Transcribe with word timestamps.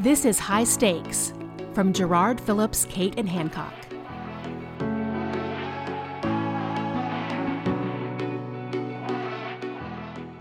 This 0.00 0.24
is 0.24 0.38
High 0.38 0.64
Stakes 0.64 1.34
from 1.74 1.92
Jarrard 1.92 2.40
Phillips, 2.40 2.86
Cate, 2.86 3.12
and 3.18 3.28
Hancock. 3.28 3.74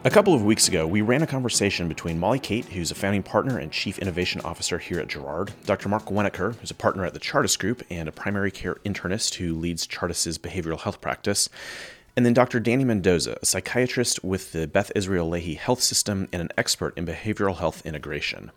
A 0.05 0.09
couple 0.09 0.33
of 0.33 0.45
weeks 0.45 0.69
ago, 0.69 0.87
we 0.87 1.01
ran 1.01 1.23
a 1.23 1.27
conversation 1.27 1.89
between 1.89 2.17
Molly 2.17 2.39
Cate, 2.39 2.63
who's 2.67 2.89
a 2.89 2.95
founding 2.95 3.21
partner 3.21 3.57
and 3.57 3.69
chief 3.69 3.99
innovation 3.99 4.39
officer 4.45 4.77
here 4.77 4.97
at 4.97 5.09
Jarrard, 5.09 5.49
Dr. 5.65 5.89
Mark 5.89 6.05
Wenneker, 6.05 6.55
who's 6.55 6.71
a 6.71 6.75
partner 6.75 7.03
at 7.03 7.13
the 7.13 7.19
Chartis 7.19 7.59
Group 7.59 7.83
and 7.89 8.07
a 8.07 8.13
primary 8.13 8.51
care 8.51 8.75
internist 8.85 9.33
who 9.35 9.53
leads 9.53 9.85
Chartis's 9.85 10.37
behavioral 10.37 10.79
health 10.79 11.01
practice, 11.01 11.49
and 12.15 12.25
then 12.25 12.33
Dr. 12.33 12.61
Danny 12.61 12.85
Mendoza, 12.85 13.37
a 13.41 13.45
psychiatrist 13.45 14.23
with 14.23 14.53
the 14.53 14.67
Beth 14.67 14.89
Israel 14.95 15.29
Lahey 15.29 15.57
Health 15.57 15.81
System 15.81 16.29
and 16.31 16.41
an 16.41 16.49
expert 16.57 16.97
in 16.97 17.05
behavioral 17.05 17.57
health 17.57 17.85
integration. 17.85 18.51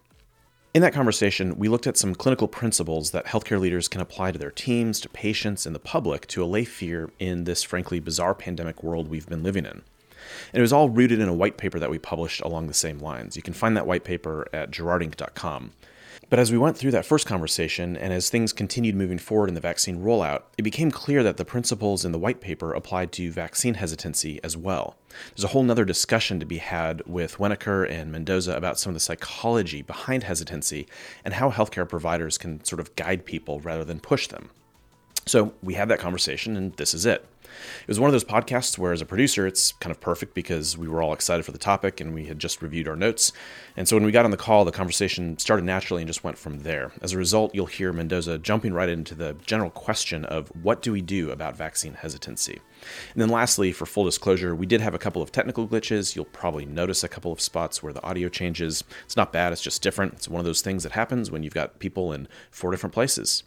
In 0.74 0.80
that 0.80 0.94
conversation, 0.94 1.58
we 1.58 1.68
looked 1.68 1.86
at 1.86 1.98
some 1.98 2.14
clinical 2.14 2.48
principles 2.48 3.10
that 3.10 3.26
healthcare 3.26 3.60
leaders 3.60 3.88
can 3.88 4.00
apply 4.00 4.32
to 4.32 4.38
their 4.38 4.50
teams, 4.50 5.00
to 5.00 5.08
patients, 5.10 5.66
and 5.66 5.74
the 5.74 5.78
public 5.78 6.26
to 6.28 6.42
allay 6.42 6.64
fear 6.64 7.10
in 7.18 7.44
this 7.44 7.62
frankly 7.62 8.00
bizarre 8.00 8.34
pandemic 8.34 8.82
world 8.82 9.08
we've 9.08 9.28
been 9.28 9.42
living 9.42 9.66
in. 9.66 9.82
And 10.50 10.54
it 10.54 10.62
was 10.62 10.72
all 10.72 10.88
rooted 10.88 11.20
in 11.20 11.28
a 11.28 11.34
white 11.34 11.58
paper 11.58 11.78
that 11.78 11.90
we 11.90 11.98
published 11.98 12.40
along 12.40 12.68
the 12.68 12.74
same 12.74 13.00
lines. 13.00 13.36
You 13.36 13.42
can 13.42 13.52
find 13.52 13.76
that 13.76 13.86
white 13.86 14.02
paper 14.02 14.48
at 14.50 14.70
jarrardinc.com. 14.70 15.72
But 16.32 16.38
as 16.38 16.50
we 16.50 16.56
went 16.56 16.78
through 16.78 16.92
that 16.92 17.04
first 17.04 17.26
conversation, 17.26 17.94
and 17.94 18.10
as 18.10 18.30
things 18.30 18.54
continued 18.54 18.94
moving 18.94 19.18
forward 19.18 19.50
in 19.50 19.54
the 19.54 19.60
vaccine 19.60 19.98
rollout, 20.02 20.44
it 20.56 20.62
became 20.62 20.90
clear 20.90 21.22
that 21.22 21.36
the 21.36 21.44
principles 21.44 22.06
in 22.06 22.12
the 22.12 22.18
white 22.18 22.40
paper 22.40 22.72
applied 22.72 23.12
to 23.12 23.30
vaccine 23.30 23.74
hesitancy 23.74 24.40
as 24.42 24.56
well. 24.56 24.96
There's 25.36 25.44
a 25.44 25.48
whole 25.48 25.62
nother 25.62 25.84
discussion 25.84 26.40
to 26.40 26.46
be 26.46 26.56
had 26.56 27.02
with 27.06 27.36
Wenneker 27.36 27.86
and 27.86 28.10
Mendoza 28.10 28.56
about 28.56 28.78
some 28.78 28.88
of 28.88 28.94
the 28.94 29.00
psychology 29.00 29.82
behind 29.82 30.22
hesitancy 30.22 30.86
and 31.22 31.34
how 31.34 31.50
healthcare 31.50 31.86
providers 31.86 32.38
can 32.38 32.64
sort 32.64 32.80
of 32.80 32.96
guide 32.96 33.26
people 33.26 33.60
rather 33.60 33.84
than 33.84 34.00
push 34.00 34.26
them. 34.28 34.48
So 35.26 35.52
we 35.62 35.74
had 35.74 35.90
that 35.90 35.98
conversation, 35.98 36.56
and 36.56 36.72
this 36.76 36.94
is 36.94 37.04
it. 37.04 37.26
It 37.82 37.88
was 37.88 38.00
one 38.00 38.08
of 38.08 38.12
those 38.12 38.24
podcasts 38.24 38.78
where, 38.78 38.92
as 38.92 39.00
a 39.00 39.06
producer, 39.06 39.46
it's 39.46 39.72
kind 39.72 39.90
of 39.90 40.00
perfect 40.00 40.34
because 40.34 40.76
we 40.76 40.88
were 40.88 41.02
all 41.02 41.12
excited 41.12 41.44
for 41.44 41.52
the 41.52 41.58
topic 41.58 42.00
and 42.00 42.14
we 42.14 42.26
had 42.26 42.38
just 42.38 42.62
reviewed 42.62 42.88
our 42.88 42.96
notes. 42.96 43.32
And 43.76 43.88
so 43.88 43.96
when 43.96 44.04
we 44.04 44.12
got 44.12 44.24
on 44.24 44.30
the 44.30 44.36
call, 44.36 44.64
the 44.64 44.72
conversation 44.72 45.38
started 45.38 45.64
naturally 45.64 46.02
and 46.02 46.08
just 46.08 46.24
went 46.24 46.38
from 46.38 46.60
there. 46.60 46.92
As 47.00 47.12
a 47.12 47.18
result, 47.18 47.54
you'll 47.54 47.66
hear 47.66 47.92
Mendoza 47.92 48.38
jumping 48.38 48.72
right 48.72 48.88
into 48.88 49.14
the 49.14 49.36
general 49.46 49.70
question 49.70 50.24
of 50.24 50.48
what 50.62 50.82
do 50.82 50.92
we 50.92 51.00
do 51.00 51.30
about 51.30 51.56
vaccine 51.56 51.94
hesitancy? 51.94 52.60
And 53.12 53.22
then 53.22 53.28
lastly, 53.28 53.72
for 53.72 53.86
full 53.86 54.04
disclosure, 54.04 54.54
we 54.54 54.66
did 54.66 54.80
have 54.80 54.94
a 54.94 54.98
couple 54.98 55.22
of 55.22 55.32
technical 55.32 55.66
glitches. 55.66 56.14
You'll 56.14 56.24
probably 56.26 56.64
notice 56.64 57.02
a 57.04 57.08
couple 57.08 57.32
of 57.32 57.40
spots 57.40 57.82
where 57.82 57.92
the 57.92 58.02
audio 58.02 58.28
changes. 58.28 58.84
It's 59.04 59.16
not 59.16 59.32
bad, 59.32 59.52
it's 59.52 59.62
just 59.62 59.82
different. 59.82 60.14
It's 60.14 60.28
one 60.28 60.40
of 60.40 60.46
those 60.46 60.62
things 60.62 60.82
that 60.82 60.92
happens 60.92 61.30
when 61.30 61.42
you've 61.42 61.54
got 61.54 61.78
people 61.78 62.12
in 62.12 62.28
four 62.50 62.70
different 62.70 62.94
places. 62.94 63.42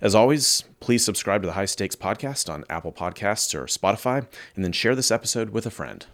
As 0.00 0.14
always, 0.14 0.64
please 0.80 1.04
subscribe 1.04 1.42
to 1.42 1.46
the 1.46 1.54
High 1.54 1.64
Stakes 1.64 1.96
podcast 1.96 2.52
on 2.52 2.64
Apple 2.68 2.92
Podcasts 2.92 3.54
or 3.54 3.64
Spotify, 3.66 4.26
and 4.54 4.64
then 4.64 4.72
share 4.72 4.94
this 4.94 5.10
episode 5.10 5.50
with 5.50 5.66
a 5.66 5.70
friend. 5.70 6.06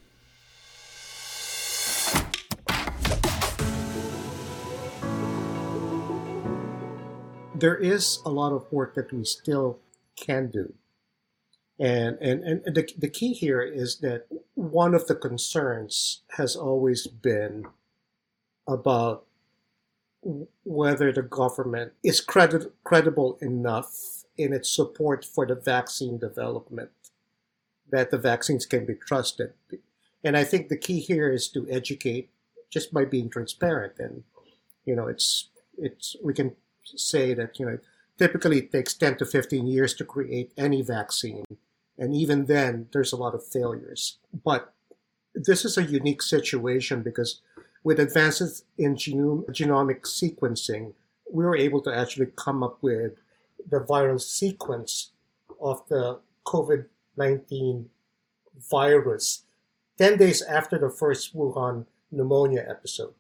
There 7.54 7.76
is 7.76 8.20
a 8.24 8.30
lot 8.30 8.52
of 8.52 8.72
work 8.72 8.94
that 8.94 9.12
we 9.12 9.22
still 9.24 9.80
can 10.16 10.50
do 10.50 10.72
and, 11.80 12.18
and, 12.20 12.44
and 12.44 12.74
the, 12.74 12.86
the 12.98 13.08
key 13.08 13.32
here 13.32 13.62
is 13.62 14.00
that 14.00 14.26
one 14.54 14.94
of 14.94 15.06
the 15.06 15.14
concerns 15.14 16.20
has 16.36 16.54
always 16.54 17.06
been 17.06 17.64
about 18.68 19.24
whether 20.64 21.10
the 21.10 21.22
government 21.22 21.92
is 22.04 22.20
credit, 22.20 22.74
credible 22.84 23.38
enough 23.40 24.24
in 24.36 24.52
its 24.52 24.70
support 24.70 25.24
for 25.24 25.46
the 25.46 25.54
vaccine 25.54 26.18
development 26.18 26.90
that 27.90 28.10
the 28.10 28.18
vaccines 28.18 28.66
can 28.66 28.84
be 28.84 28.94
trusted. 28.94 29.54
And 30.22 30.36
I 30.36 30.44
think 30.44 30.68
the 30.68 30.76
key 30.76 31.00
here 31.00 31.32
is 31.32 31.48
to 31.48 31.66
educate 31.70 32.28
just 32.68 32.92
by 32.92 33.06
being 33.06 33.30
transparent. 33.30 33.94
And, 33.98 34.24
you 34.84 34.94
know, 34.94 35.08
it's, 35.08 35.48
it's, 35.78 36.14
we 36.22 36.34
can 36.34 36.56
say 36.84 37.32
that, 37.32 37.58
you 37.58 37.64
know, 37.64 37.78
typically 38.18 38.58
it 38.58 38.70
takes 38.70 38.92
10 38.92 39.16
to 39.16 39.24
15 39.24 39.66
years 39.66 39.94
to 39.94 40.04
create 40.04 40.52
any 40.58 40.82
vaccine. 40.82 41.44
And 42.00 42.14
even 42.16 42.46
then, 42.46 42.88
there's 42.92 43.12
a 43.12 43.16
lot 43.16 43.34
of 43.34 43.46
failures. 43.46 44.18
But 44.44 44.72
this 45.34 45.64
is 45.64 45.76
a 45.78 45.84
unique 45.84 46.22
situation 46.22 47.02
because 47.02 47.42
with 47.84 48.00
advances 48.00 48.64
in 48.78 48.96
genome, 48.96 49.44
genomic 49.50 50.00
sequencing, 50.00 50.94
we 51.30 51.44
were 51.44 51.56
able 51.56 51.82
to 51.82 51.94
actually 51.94 52.28
come 52.34 52.62
up 52.62 52.78
with 52.82 53.12
the 53.68 53.80
viral 53.80 54.20
sequence 54.20 55.10
of 55.60 55.86
the 55.88 56.18
COVID 56.46 56.86
19 57.16 57.90
virus 58.70 59.42
10 59.98 60.16
days 60.16 60.40
after 60.42 60.78
the 60.78 60.88
first 60.88 61.36
Wuhan 61.36 61.84
pneumonia 62.10 62.64
episode. 62.68 63.12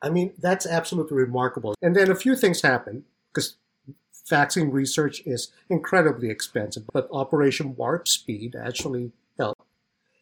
I 0.00 0.10
mean, 0.10 0.32
that's 0.38 0.66
absolutely 0.66 1.16
remarkable. 1.16 1.74
And 1.82 1.96
then 1.96 2.10
a 2.10 2.14
few 2.14 2.36
things 2.36 2.62
happened 2.62 3.04
because 3.32 3.56
vaccine 4.28 4.70
research 4.70 5.22
is 5.26 5.52
incredibly 5.68 6.30
expensive, 6.30 6.84
but 6.92 7.08
Operation 7.12 7.76
Warp 7.76 8.08
Speed 8.08 8.56
actually 8.56 9.12
helped. 9.38 9.62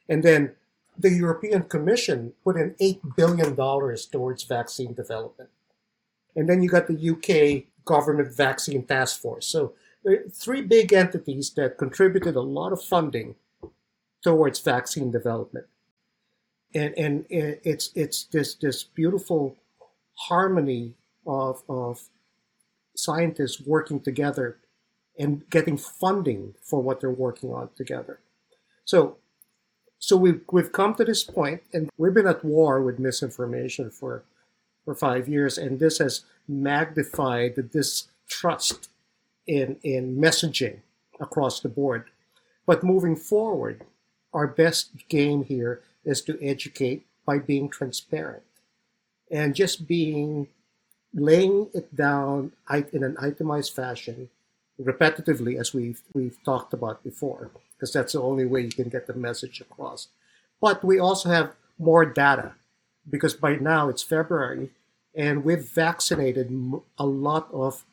And 0.09 0.23
then 0.23 0.55
the 0.99 1.11
European 1.11 1.63
Commission 1.65 2.33
put 2.45 2.57
in 2.57 2.75
$8 2.81 3.17
billion 3.17 3.57
towards 3.57 4.45
vaccine 4.45 4.95
development. 4.95 5.51
And 6.37 6.49
then 6.49 6.63
you 6.63 6.69
got 6.69 6.87
the 6.87 7.11
UK 7.11 7.65
government 7.85 8.35
vaccine 8.35 8.85
task 8.85 9.21
force. 9.21 9.47
So 9.47 9.75
uh, 10.07 10.13
three 10.33 10.63
big 10.63 10.93
entities 10.93 11.51
that 11.51 11.79
contributed 11.79 12.37
a 12.37 12.41
lot 12.41 12.73
of 12.73 12.83
funding 12.83 13.37
towards 14.23 14.61
vaccine 14.61 15.11
development. 15.11 15.67
And, 16.75 16.95
and 16.97 17.21
uh, 17.25 17.59
it's, 17.63 17.91
it's 17.95 18.25
this, 18.25 18.55
this 18.55 18.83
beautiful 18.83 19.57
harmony 20.15 20.95
of, 21.27 21.63
of 21.69 22.01
scientists 23.03 23.61
working 23.61 24.01
together 24.01 24.59
and 25.19 25.49
getting 25.51 25.77
funding 25.77 26.55
for 26.63 26.81
what 26.81 27.01
they're 27.01 27.11
working 27.11 27.53
on 27.53 27.69
together. 27.77 28.21
So, 28.85 29.17
so 29.99 30.17
we've 30.17 30.41
we've 30.51 30.73
come 30.73 30.95
to 30.95 31.05
this 31.05 31.25
point, 31.25 31.63
and 31.73 31.91
we've 31.97 32.15
been 32.15 32.27
at 32.27 32.45
war 32.45 32.83
with 32.83 32.99
misinformation 32.99 33.91
for 33.91 34.25
for 34.85 34.95
five 34.95 35.29
years, 35.29 35.59
and 35.59 35.79
this 35.79 35.99
has 35.99 36.25
magnified 36.49 37.55
the 37.57 37.63
distrust 37.63 38.89
in 39.47 39.77
in 39.83 40.17
messaging 40.17 40.79
across 41.21 41.61
the 41.61 41.69
board. 41.69 42.05
But 42.67 42.85
moving 42.85 43.17
forward, 43.17 43.85
our 44.33 44.47
best 44.47 45.09
game 45.09 45.45
here 45.45 45.83
is 46.05 46.23
to 46.23 46.39
educate 46.43 47.07
by 47.25 47.39
being 47.39 47.69
transparent 47.69 48.43
and 49.31 49.55
just 49.55 49.87
being 49.87 50.49
laying 51.15 51.69
it 51.75 51.95
down 51.95 52.53
in 52.93 53.05
an 53.05 53.17
itemized 53.19 53.75
fashion 53.75 54.29
repetitively 54.81 55.61
as 55.61 55.75
we've 55.75 56.01
we've 56.15 56.43
talked 56.45 56.73
about 56.73 57.05
before 57.05 57.51
because 57.75 57.93
that's 57.93 58.15
the 58.15 58.21
only 58.21 58.47
way 58.47 58.63
you 58.63 58.71
can 58.71 58.89
get 58.89 59.07
the 59.07 59.15
message 59.15 59.61
across. 59.61 60.09
But 60.61 60.83
we 60.83 60.99
also 60.99 61.29
have 61.29 61.53
more 61.79 62.05
data 62.05 62.53
because 63.09 63.35
by 63.35 63.57
now 63.57 63.89
it's 63.89 64.03
february 64.03 64.71
and 65.15 65.45
we've 65.45 65.69
vaccinated 65.69 66.51
a 66.99 67.07
lot 67.07 67.49
of 67.53 67.85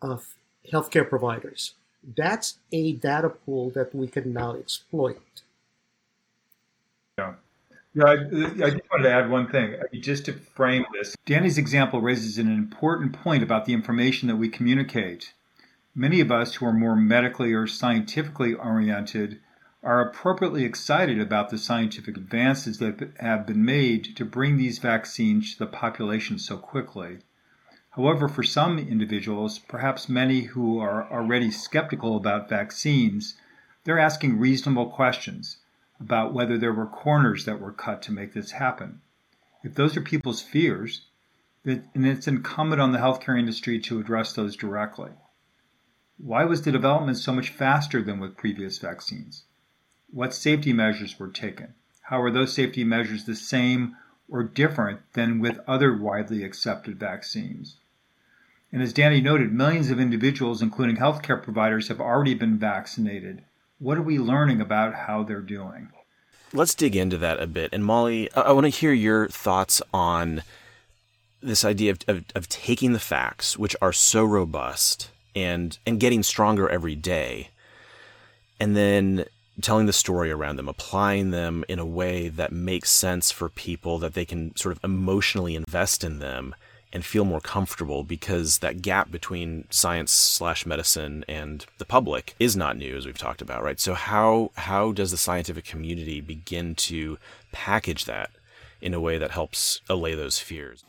of 0.00 0.34
healthcare 0.72 1.08
providers. 1.08 1.74
That's 2.16 2.58
a 2.72 2.92
data 2.92 3.28
pool 3.28 3.70
that 3.70 3.94
we 3.94 4.06
can 4.06 4.32
now 4.32 4.54
exploit. 4.54 5.42
Yeah 7.18 7.34
yeah, 7.98 8.04
I, 8.04 8.12
I 8.12 8.70
just 8.70 8.90
wanted 8.92 9.02
to 9.02 9.12
add 9.12 9.28
one 9.28 9.48
thing. 9.48 9.74
Just 10.00 10.26
to 10.26 10.32
frame 10.32 10.84
this, 10.92 11.16
Danny's 11.26 11.58
example 11.58 12.00
raises 12.00 12.38
an 12.38 12.46
important 12.46 13.12
point 13.12 13.42
about 13.42 13.64
the 13.64 13.72
information 13.72 14.28
that 14.28 14.36
we 14.36 14.48
communicate. 14.48 15.34
Many 15.96 16.20
of 16.20 16.30
us 16.30 16.54
who 16.54 16.66
are 16.66 16.72
more 16.72 16.94
medically 16.94 17.52
or 17.52 17.66
scientifically 17.66 18.54
oriented 18.54 19.40
are 19.82 20.00
appropriately 20.00 20.64
excited 20.64 21.20
about 21.20 21.50
the 21.50 21.58
scientific 21.58 22.16
advances 22.16 22.78
that 22.78 23.14
have 23.18 23.48
been 23.48 23.64
made 23.64 24.14
to 24.16 24.24
bring 24.24 24.56
these 24.56 24.78
vaccines 24.78 25.54
to 25.54 25.58
the 25.58 25.66
population 25.66 26.38
so 26.38 26.56
quickly. 26.56 27.18
However, 27.90 28.28
for 28.28 28.44
some 28.44 28.78
individuals, 28.78 29.58
perhaps 29.58 30.08
many 30.08 30.42
who 30.42 30.78
are 30.78 31.10
already 31.12 31.50
skeptical 31.50 32.16
about 32.16 32.48
vaccines, 32.48 33.34
they're 33.82 33.98
asking 33.98 34.38
reasonable 34.38 34.86
questions 34.86 35.56
about 36.00 36.34
whether 36.34 36.56
there 36.56 36.72
were 36.72 36.86
corners 36.86 37.44
that 37.44 37.60
were 37.60 37.72
cut 37.72 38.02
to 38.02 38.12
make 38.12 38.32
this 38.32 38.52
happen. 38.52 39.00
If 39.62 39.74
those 39.74 39.96
are 39.96 40.02
people's 40.02 40.40
fears, 40.40 41.06
then 41.64 41.88
it's 41.94 42.28
incumbent 42.28 42.80
on 42.80 42.92
the 42.92 42.98
healthcare 42.98 43.38
industry 43.38 43.78
to 43.80 43.98
address 43.98 44.32
those 44.32 44.56
directly. 44.56 45.10
Why 46.16 46.44
was 46.44 46.62
the 46.62 46.72
development 46.72 47.18
so 47.18 47.32
much 47.32 47.50
faster 47.50 48.02
than 48.02 48.20
with 48.20 48.36
previous 48.36 48.78
vaccines? 48.78 49.44
What 50.10 50.34
safety 50.34 50.72
measures 50.72 51.18
were 51.18 51.28
taken? 51.28 51.74
How 52.02 52.22
are 52.22 52.30
those 52.30 52.54
safety 52.54 52.84
measures 52.84 53.24
the 53.24 53.36
same 53.36 53.96
or 54.28 54.42
different 54.42 55.00
than 55.14 55.38
with 55.38 55.58
other 55.66 55.96
widely 55.96 56.44
accepted 56.44 56.98
vaccines. 56.98 57.78
And 58.70 58.82
as 58.82 58.92
Danny 58.92 59.22
noted, 59.22 59.52
millions 59.52 59.90
of 59.90 59.98
individuals, 59.98 60.60
including 60.60 60.96
healthcare 60.96 61.42
providers, 61.42 61.88
have 61.88 62.00
already 62.00 62.34
been 62.34 62.58
vaccinated. 62.58 63.44
What 63.78 63.96
are 63.96 64.02
we 64.02 64.18
learning 64.18 64.60
about 64.60 64.94
how 64.94 65.22
they're 65.22 65.40
doing? 65.40 65.90
Let's 66.52 66.74
dig 66.74 66.96
into 66.96 67.18
that 67.18 67.40
a 67.40 67.46
bit. 67.46 67.70
And 67.72 67.84
Molly, 67.84 68.32
I, 68.32 68.52
want 68.52 68.64
to 68.64 68.70
hear 68.70 68.92
your 68.92 69.28
thoughts 69.28 69.80
on 69.92 70.42
this 71.40 71.64
idea 71.64 71.92
of, 71.92 71.98
of, 72.08 72.24
of 72.34 72.48
taking 72.48 72.92
the 72.92 72.98
facts, 72.98 73.56
which 73.56 73.76
are 73.80 73.92
so 73.92 74.24
robust 74.24 75.10
and 75.36 75.78
and 75.86 76.00
getting 76.00 76.22
stronger 76.22 76.68
every 76.68 76.96
day, 76.96 77.50
and 78.58 78.76
then 78.76 79.26
telling 79.60 79.86
the 79.86 79.92
story 79.92 80.30
around 80.30 80.56
them, 80.56 80.68
applying 80.68 81.30
them 81.30 81.64
in 81.68 81.78
a 81.78 81.86
way 81.86 82.28
that 82.28 82.50
makes 82.50 82.90
sense 82.90 83.30
for 83.30 83.48
people 83.48 83.98
that 83.98 84.14
they 84.14 84.24
can 84.24 84.56
sort 84.56 84.76
of 84.76 84.82
emotionally 84.82 85.54
invest 85.54 86.02
in 86.02 86.18
them 86.18 86.54
and 86.92 87.04
feel 87.04 87.24
more 87.24 87.40
comfortable 87.40 88.02
because 88.02 88.58
that 88.58 88.82
gap 88.82 89.10
between 89.10 89.64
science 89.70 90.10
slash 90.10 90.64
medicine 90.64 91.24
and 91.28 91.66
the 91.78 91.84
public 91.84 92.34
is 92.38 92.56
not 92.56 92.76
new 92.76 92.96
as 92.96 93.06
we've 93.06 93.18
talked 93.18 93.42
about 93.42 93.62
right? 93.62 93.80
So 93.80 93.94
how 93.94 94.50
how 94.56 94.92
does 94.92 95.10
the 95.10 95.16
scientific 95.16 95.64
community 95.64 96.20
begin 96.20 96.74
to 96.76 97.18
package 97.52 98.04
that 98.06 98.30
in 98.80 98.94
a 98.94 99.00
way 99.00 99.18
that 99.18 99.32
helps 99.32 99.80
allay 99.88 100.14
those 100.14 100.38
fears? 100.38 100.84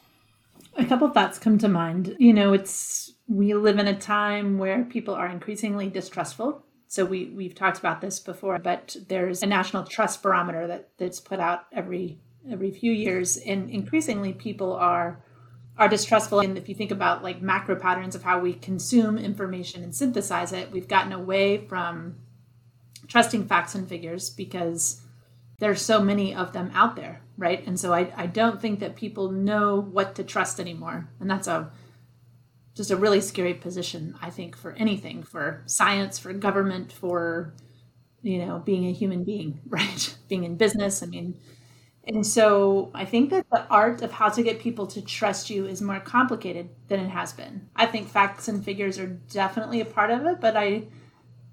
A 0.77 0.85
couple 0.85 1.09
thoughts 1.09 1.39
come 1.39 1.57
to 1.57 1.67
mind. 1.67 2.15
You 2.19 2.33
know 2.33 2.53
it's 2.53 3.13
we 3.27 3.53
live 3.53 3.79
in 3.79 3.87
a 3.87 3.97
time 3.97 4.57
where 4.57 4.83
people 4.85 5.13
are 5.13 5.27
increasingly 5.27 5.89
distrustful. 5.89 6.63
So 6.87 7.05
we 7.05 7.25
we've 7.25 7.55
talked 7.55 7.79
about 7.79 8.01
this 8.01 8.19
before 8.19 8.57
but 8.59 8.95
there's 9.07 9.43
a 9.43 9.47
national 9.47 9.83
trust 9.83 10.23
barometer 10.23 10.65
that 10.67 10.89
that's 10.97 11.19
put 11.19 11.39
out 11.39 11.65
every 11.73 12.19
every 12.49 12.71
few 12.71 12.91
years 12.91 13.37
and 13.37 13.69
increasingly 13.69 14.31
people 14.31 14.73
are 14.73 15.21
are 15.79 15.87
distrustful. 15.87 16.41
And 16.41 16.57
if 16.57 16.69
you 16.69 16.75
think 16.75 16.91
about 16.91 17.23
like 17.23 17.41
macro 17.41 17.75
patterns 17.75 18.13
of 18.13 18.23
how 18.23 18.39
we 18.39 18.53
consume 18.53 19.17
information 19.17 19.83
and 19.83 19.95
synthesize 19.95 20.53
it, 20.53 20.71
we've 20.71 20.87
gotten 20.87 21.13
away 21.13 21.65
from 21.65 22.17
trusting 23.07 23.47
facts 23.47 23.73
and 23.73 23.87
figures 23.87 24.29
because 24.29 25.01
there's 25.59 25.81
so 25.81 26.01
many 26.01 26.35
of 26.35 26.53
them 26.53 26.69
out 26.73 26.95
there, 26.95 27.21
right? 27.37 27.65
And 27.65 27.79
so 27.79 27.93
I, 27.93 28.11
I 28.15 28.27
don't 28.27 28.61
think 28.61 28.81
that 28.81 28.95
people 28.95 29.31
know 29.31 29.79
what 29.79 30.15
to 30.15 30.23
trust 30.23 30.59
anymore. 30.59 31.09
And 31.19 31.29
that's 31.29 31.47
a 31.47 31.71
just 32.75 32.91
a 32.91 32.95
really 32.95 33.19
scary 33.19 33.53
position, 33.53 34.15
I 34.21 34.29
think, 34.29 34.55
for 34.55 34.71
anything, 34.73 35.23
for 35.23 35.63
science, 35.65 36.19
for 36.19 36.31
government, 36.33 36.91
for 36.91 37.53
you 38.21 38.45
know, 38.45 38.59
being 38.59 38.85
a 38.85 38.91
human 38.91 39.23
being, 39.23 39.61
right? 39.69 40.15
being 40.27 40.43
in 40.43 40.55
business. 40.55 41.01
I 41.01 41.05
mean, 41.05 41.37
and 42.09 42.25
so 42.25 42.89
I 42.95 43.05
think 43.05 43.29
that 43.29 43.45
the 43.51 43.67
art 43.67 44.01
of 44.01 44.11
how 44.11 44.29
to 44.29 44.41
get 44.41 44.59
people 44.59 44.87
to 44.87 45.01
trust 45.01 45.49
you 45.49 45.67
is 45.67 45.81
more 45.81 45.99
complicated 45.99 46.69
than 46.87 46.99
it 46.99 47.09
has 47.09 47.33
been. 47.33 47.69
I 47.75 47.85
think 47.85 48.09
facts 48.09 48.47
and 48.47 48.65
figures 48.65 48.97
are 48.97 49.07
definitely 49.07 49.79
a 49.81 49.85
part 49.85 50.09
of 50.09 50.25
it, 50.25 50.41
but 50.41 50.57
I, 50.57 50.87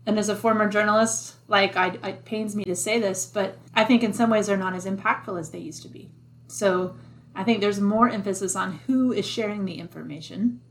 and 0.06 0.18
as 0.18 0.30
a 0.30 0.36
former 0.36 0.66
journalist, 0.68 1.34
like 1.46 1.76
I, 1.76 1.88
it 2.02 2.24
pains 2.24 2.56
me 2.56 2.64
to 2.64 2.74
say 2.74 2.98
this, 2.98 3.26
but 3.26 3.58
I 3.74 3.84
think 3.84 4.02
in 4.02 4.14
some 4.14 4.30
ways 4.30 4.46
they're 4.46 4.56
not 4.56 4.74
as 4.74 4.86
impactful 4.86 5.38
as 5.38 5.50
they 5.50 5.58
used 5.58 5.82
to 5.82 5.88
be. 5.88 6.10
So 6.48 6.96
I 7.34 7.44
think 7.44 7.60
there's 7.60 7.80
more 7.80 8.08
emphasis 8.08 8.56
on 8.56 8.80
who 8.86 9.12
is 9.12 9.26
sharing 9.26 9.66
the 9.66 9.74
information. 9.74 10.62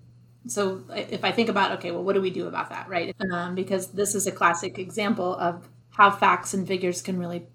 So 0.47 0.83
if 0.89 1.23
I 1.23 1.31
think 1.31 1.49
about, 1.49 1.73
okay, 1.73 1.91
well, 1.91 2.03
what 2.03 2.13
do 2.13 2.21
we 2.21 2.31
do 2.31 2.47
about 2.47 2.69
that, 2.71 2.89
right? 2.89 3.15
Um, 3.31 3.53
because 3.53 3.87
this 3.87 4.15
is 4.15 4.25
a 4.25 4.31
classic 4.31 4.79
example 4.79 5.35
of 5.35 5.69
how 5.91 6.09
facts 6.09 6.53
and 6.55 6.67
figures 6.67 7.01
can 7.01 7.19
really 7.19 7.47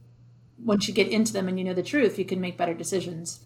once 0.64 0.88
you 0.88 0.94
get 0.94 1.08
into 1.08 1.32
them 1.32 1.48
and 1.48 1.58
you 1.58 1.64
know 1.64 1.74
the 1.74 1.82
truth, 1.82 2.18
you 2.18 2.24
can 2.24 2.40
make 2.40 2.56
better 2.56 2.74
decisions. 2.74 3.40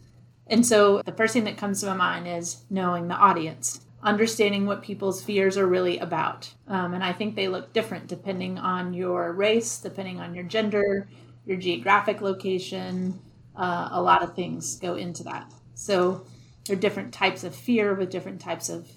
And 0.46 0.64
so 0.66 1.00
the 1.04 1.12
first 1.12 1.32
thing 1.32 1.44
that 1.44 1.56
comes 1.56 1.80
to 1.80 1.86
my 1.86 1.94
mind 1.94 2.28
is 2.28 2.64
knowing 2.68 3.08
the 3.08 3.14
audience, 3.14 3.80
understanding 4.02 4.66
what 4.66 4.82
people's 4.82 5.22
fears 5.22 5.56
are 5.56 5.66
really 5.66 5.98
about. 5.98 6.52
Um, 6.68 6.94
and 6.94 7.02
I 7.02 7.12
think 7.12 7.34
they 7.34 7.48
look 7.48 7.72
different 7.72 8.08
depending 8.08 8.58
on 8.58 8.92
your 8.92 9.32
race, 9.32 9.78
depending 9.78 10.20
on 10.20 10.34
your 10.34 10.44
gender, 10.44 11.08
your 11.46 11.56
geographic 11.56 12.20
location. 12.20 13.18
Uh, 13.56 13.88
a 13.92 14.02
lot 14.02 14.22
of 14.22 14.34
things 14.34 14.76
go 14.76 14.96
into 14.96 15.24
that. 15.24 15.50
So 15.74 16.26
there 16.66 16.76
are 16.76 16.80
different 16.80 17.14
types 17.14 17.44
of 17.44 17.54
fear 17.54 17.94
with 17.94 18.10
different 18.10 18.40
types 18.40 18.68
of 18.68 18.88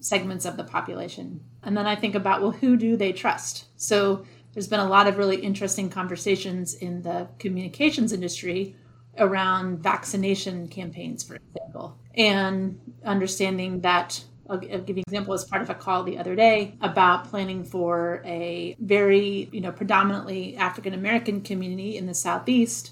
segments 0.00 0.44
of 0.44 0.56
the 0.56 0.64
population. 0.64 1.40
And 1.62 1.76
then 1.76 1.86
I 1.86 1.96
think 1.96 2.14
about, 2.14 2.42
well, 2.42 2.50
who 2.50 2.76
do 2.76 2.96
they 2.96 3.12
trust? 3.12 3.66
So 3.76 4.24
there's 4.54 4.68
been 4.68 4.80
a 4.80 4.88
lot 4.88 5.06
of 5.06 5.18
really 5.18 5.36
interesting 5.36 5.90
conversations 5.90 6.74
in 6.74 7.02
the 7.02 7.28
communications 7.38 8.12
industry 8.12 8.76
around 9.18 9.78
vaccination 9.78 10.68
campaigns, 10.68 11.22
for 11.22 11.36
example, 11.36 11.98
and 12.14 12.80
understanding 13.04 13.80
that. 13.82 14.24
I'll 14.46 14.58
give 14.58 14.90
you 14.90 14.96
an 14.96 15.04
example 15.08 15.32
as 15.32 15.46
part 15.46 15.62
of 15.62 15.70
a 15.70 15.74
call 15.74 16.04
the 16.04 16.18
other 16.18 16.36
day 16.36 16.74
about 16.82 17.30
planning 17.30 17.64
for 17.64 18.20
a 18.26 18.76
very, 18.78 19.48
you 19.50 19.62
know, 19.62 19.72
predominantly 19.72 20.54
African 20.58 20.92
American 20.92 21.40
community 21.40 21.96
in 21.96 22.04
the 22.04 22.12
Southeast. 22.12 22.90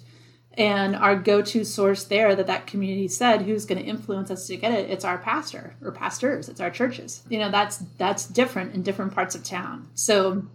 And 0.55 0.97
our 0.97 1.15
go-to 1.15 1.65
source 1.65 2.05
there 2.05 2.35
that 2.35 2.47
that 2.47 2.67
community 2.67 3.07
said, 3.09 3.43
who's 3.43 3.67
going 3.67 3.83
to 3.83 3.87
influence 3.87 4.31
us 4.31 4.47
to 4.47 4.57
get 4.57 4.73
it? 4.73 4.89
It's 4.89 5.05
our 5.05 5.19
pastor 5.19 5.75
or 5.83 5.93
pastors. 5.93 6.49
It's 6.49 6.61
our 6.61 6.71
churches. 6.71 7.23
You 7.29 7.39
know, 7.39 7.51
that's 7.51 7.83
that's 7.99 8.27
different 8.27 8.75
in 8.75 8.83
different 8.83 9.15
parts 9.15 9.35
of 9.35 9.45
town. 9.45 9.89
So 9.95 10.47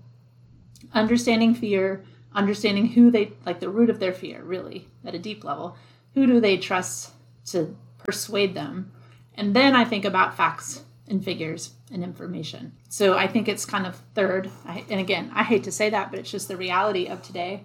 understanding 0.98 1.56
fear, 1.56 2.04
understanding 2.34 2.88
who 2.88 3.12
they 3.12 3.32
like 3.46 3.60
the 3.60 3.70
root 3.70 3.90
of 3.90 4.00
their 4.00 4.14
fear, 4.14 4.44
really, 4.44 4.88
at 5.06 5.16
a 5.16 5.20
deep 5.20 5.44
level. 5.44 5.78
Who 6.14 6.26
do 6.26 6.40
they 6.40 6.58
trust 6.58 7.12
to 7.48 7.76
persuade 8.00 8.54
them? 8.54 8.92
And 9.36 9.56
then 9.56 9.76
I 9.76 9.86
think 9.86 10.04
about 10.04 10.36
facts 10.36 10.84
and 11.08 11.24
figures 11.24 11.72
and 11.92 12.04
information. 12.04 12.74
So 12.90 13.18
I 13.18 13.28
think 13.28 13.48
it's 13.48 13.66
kind 13.66 13.86
of 13.86 14.02
third. 14.14 14.50
I, 14.66 14.84
and 14.90 15.00
again, 15.00 15.32
I 15.34 15.44
hate 15.44 15.64
to 15.66 15.72
say 15.72 15.90
that, 15.92 16.10
but 16.10 16.20
it's 16.20 16.32
just 16.32 16.48
the 16.48 16.58
reality 16.58 17.08
of 17.08 17.22
today. 17.22 17.64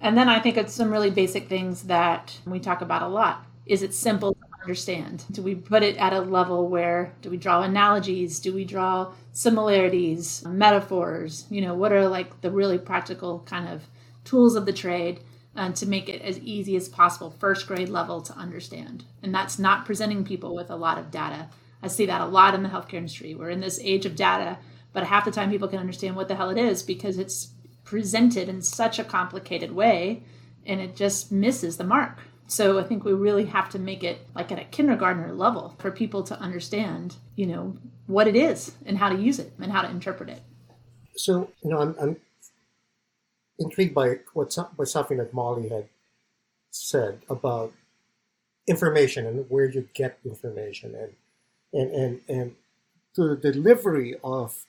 And 0.00 0.16
then 0.16 0.28
I 0.28 0.38
think 0.38 0.56
it's 0.56 0.74
some 0.74 0.92
really 0.92 1.10
basic 1.10 1.48
things 1.48 1.84
that 1.84 2.38
we 2.46 2.60
talk 2.60 2.82
about 2.82 3.02
a 3.02 3.08
lot. 3.08 3.44
Is 3.66 3.82
it 3.82 3.94
simple 3.94 4.36
understand? 4.68 5.24
Do 5.32 5.40
we 5.40 5.54
put 5.54 5.82
it 5.82 5.96
at 5.96 6.12
a 6.12 6.20
level 6.20 6.68
where 6.68 7.14
do 7.22 7.30
we 7.30 7.38
draw 7.38 7.62
analogies? 7.62 8.38
Do 8.38 8.52
we 8.52 8.66
draw 8.66 9.14
similarities, 9.32 10.44
metaphors? 10.44 11.46
You 11.48 11.62
know, 11.62 11.74
what 11.74 11.90
are 11.90 12.06
like 12.06 12.42
the 12.42 12.50
really 12.50 12.76
practical 12.76 13.40
kind 13.46 13.66
of 13.66 13.84
tools 14.24 14.56
of 14.56 14.66
the 14.66 14.72
trade 14.74 15.20
uh, 15.56 15.72
to 15.72 15.86
make 15.86 16.10
it 16.10 16.20
as 16.20 16.38
easy 16.40 16.76
as 16.76 16.86
possible, 16.86 17.30
first 17.30 17.66
grade 17.66 17.88
level 17.88 18.20
to 18.20 18.34
understand? 18.34 19.04
And 19.22 19.34
that's 19.34 19.58
not 19.58 19.86
presenting 19.86 20.22
people 20.22 20.54
with 20.54 20.68
a 20.68 20.76
lot 20.76 20.98
of 20.98 21.10
data. 21.10 21.48
I 21.82 21.88
see 21.88 22.04
that 22.04 22.20
a 22.20 22.26
lot 22.26 22.54
in 22.54 22.62
the 22.62 22.68
healthcare 22.68 22.94
industry. 22.94 23.34
We're 23.34 23.48
in 23.48 23.60
this 23.60 23.80
age 23.82 24.04
of 24.04 24.16
data, 24.16 24.58
but 24.92 25.04
half 25.04 25.24
the 25.24 25.30
time 25.30 25.50
people 25.50 25.68
can 25.68 25.78
understand 25.78 26.14
what 26.14 26.28
the 26.28 26.34
hell 26.34 26.50
it 26.50 26.58
is 26.58 26.82
because 26.82 27.16
it's 27.16 27.52
presented 27.84 28.50
in 28.50 28.60
such 28.60 28.98
a 28.98 29.04
complicated 29.04 29.72
way 29.72 30.24
and 30.66 30.78
it 30.78 30.94
just 30.94 31.32
misses 31.32 31.78
the 31.78 31.84
mark. 31.84 32.18
So 32.48 32.78
I 32.78 32.82
think 32.82 33.04
we 33.04 33.12
really 33.12 33.44
have 33.44 33.68
to 33.70 33.78
make 33.78 34.02
it 34.02 34.26
like 34.34 34.50
at 34.50 34.58
a 34.58 34.64
kindergartner 34.64 35.34
level 35.34 35.76
for 35.78 35.90
people 35.90 36.22
to 36.24 36.40
understand, 36.40 37.16
you 37.36 37.46
know, 37.46 37.76
what 38.06 38.26
it 38.26 38.34
is 38.34 38.72
and 38.86 38.96
how 38.96 39.10
to 39.10 39.16
use 39.16 39.38
it 39.38 39.52
and 39.60 39.70
how 39.70 39.82
to 39.82 39.90
interpret 39.90 40.30
it. 40.30 40.42
So, 41.14 41.50
you 41.62 41.70
know, 41.70 41.80
I'm, 41.80 41.94
I'm 42.00 42.16
intrigued 43.58 43.94
by 43.94 44.20
what's 44.32 44.56
by 44.56 44.84
something 44.84 45.18
that 45.18 45.34
Molly 45.34 45.68
had 45.68 45.88
said 46.70 47.20
about 47.28 47.74
information 48.66 49.26
and 49.26 49.44
where 49.50 49.68
you 49.68 49.86
get 49.92 50.18
information 50.24 50.94
and 50.94 51.12
and 51.74 51.92
and 51.92 52.20
and 52.28 52.54
the 53.14 53.36
delivery 53.36 54.14
of 54.24 54.64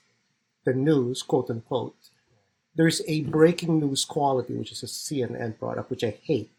the 0.65 0.74
news, 0.74 1.21
quote 1.21 1.50
unquote, 1.50 1.95
there's 2.75 3.01
a 3.07 3.21
breaking 3.21 3.79
news 3.79 4.03
quality, 4.03 4.53
which 4.53 4.74
is 4.74 4.83
a 4.83 4.86
CNN 4.86 5.57
product, 5.57 5.89
which 5.89 6.03
I 6.03 6.17
hate 6.24 6.51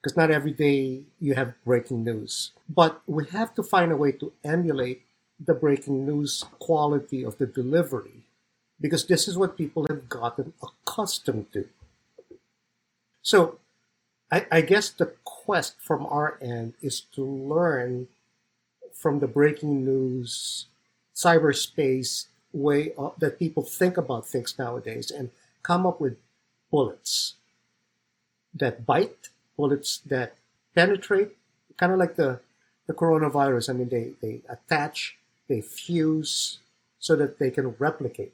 because 0.00 0.16
not 0.16 0.30
every 0.30 0.52
day 0.52 1.02
you 1.20 1.34
have 1.34 1.54
breaking 1.64 2.04
news. 2.04 2.52
But 2.68 3.00
we 3.06 3.26
have 3.26 3.54
to 3.54 3.62
find 3.62 3.92
a 3.92 3.96
way 3.96 4.12
to 4.12 4.32
emulate 4.44 5.02
the 5.38 5.54
breaking 5.54 6.06
news 6.06 6.44
quality 6.58 7.24
of 7.24 7.38
the 7.38 7.46
delivery 7.46 8.24
because 8.80 9.06
this 9.06 9.26
is 9.26 9.36
what 9.36 9.56
people 9.56 9.86
have 9.88 10.08
gotten 10.08 10.52
accustomed 10.62 11.52
to. 11.52 11.68
So 13.22 13.58
I, 14.30 14.46
I 14.50 14.60
guess 14.60 14.90
the 14.90 15.12
quest 15.24 15.76
from 15.80 16.06
our 16.06 16.38
end 16.40 16.74
is 16.80 17.00
to 17.14 17.24
learn 17.24 18.08
from 18.94 19.20
the 19.20 19.26
breaking 19.26 19.84
news 19.84 20.66
cyberspace 21.14 22.26
way 22.52 22.92
of, 22.96 23.14
that 23.18 23.38
people 23.38 23.62
think 23.62 23.96
about 23.96 24.26
things 24.26 24.58
nowadays 24.58 25.10
and 25.10 25.30
come 25.62 25.86
up 25.86 26.00
with 26.00 26.16
bullets 26.70 27.34
that 28.54 28.86
bite 28.86 29.28
bullets 29.58 29.98
that 30.06 30.36
penetrate, 30.74 31.36
kind 31.76 31.92
of 31.92 31.98
like 31.98 32.14
the, 32.16 32.40
the 32.86 32.94
coronavirus. 32.94 33.68
I 33.68 33.72
mean, 33.74 33.90
they, 33.90 34.12
they 34.22 34.40
attach, 34.48 35.18
they 35.48 35.60
fuse 35.60 36.60
so 36.98 37.16
that 37.16 37.38
they 37.38 37.50
can 37.50 37.74
replicate. 37.78 38.32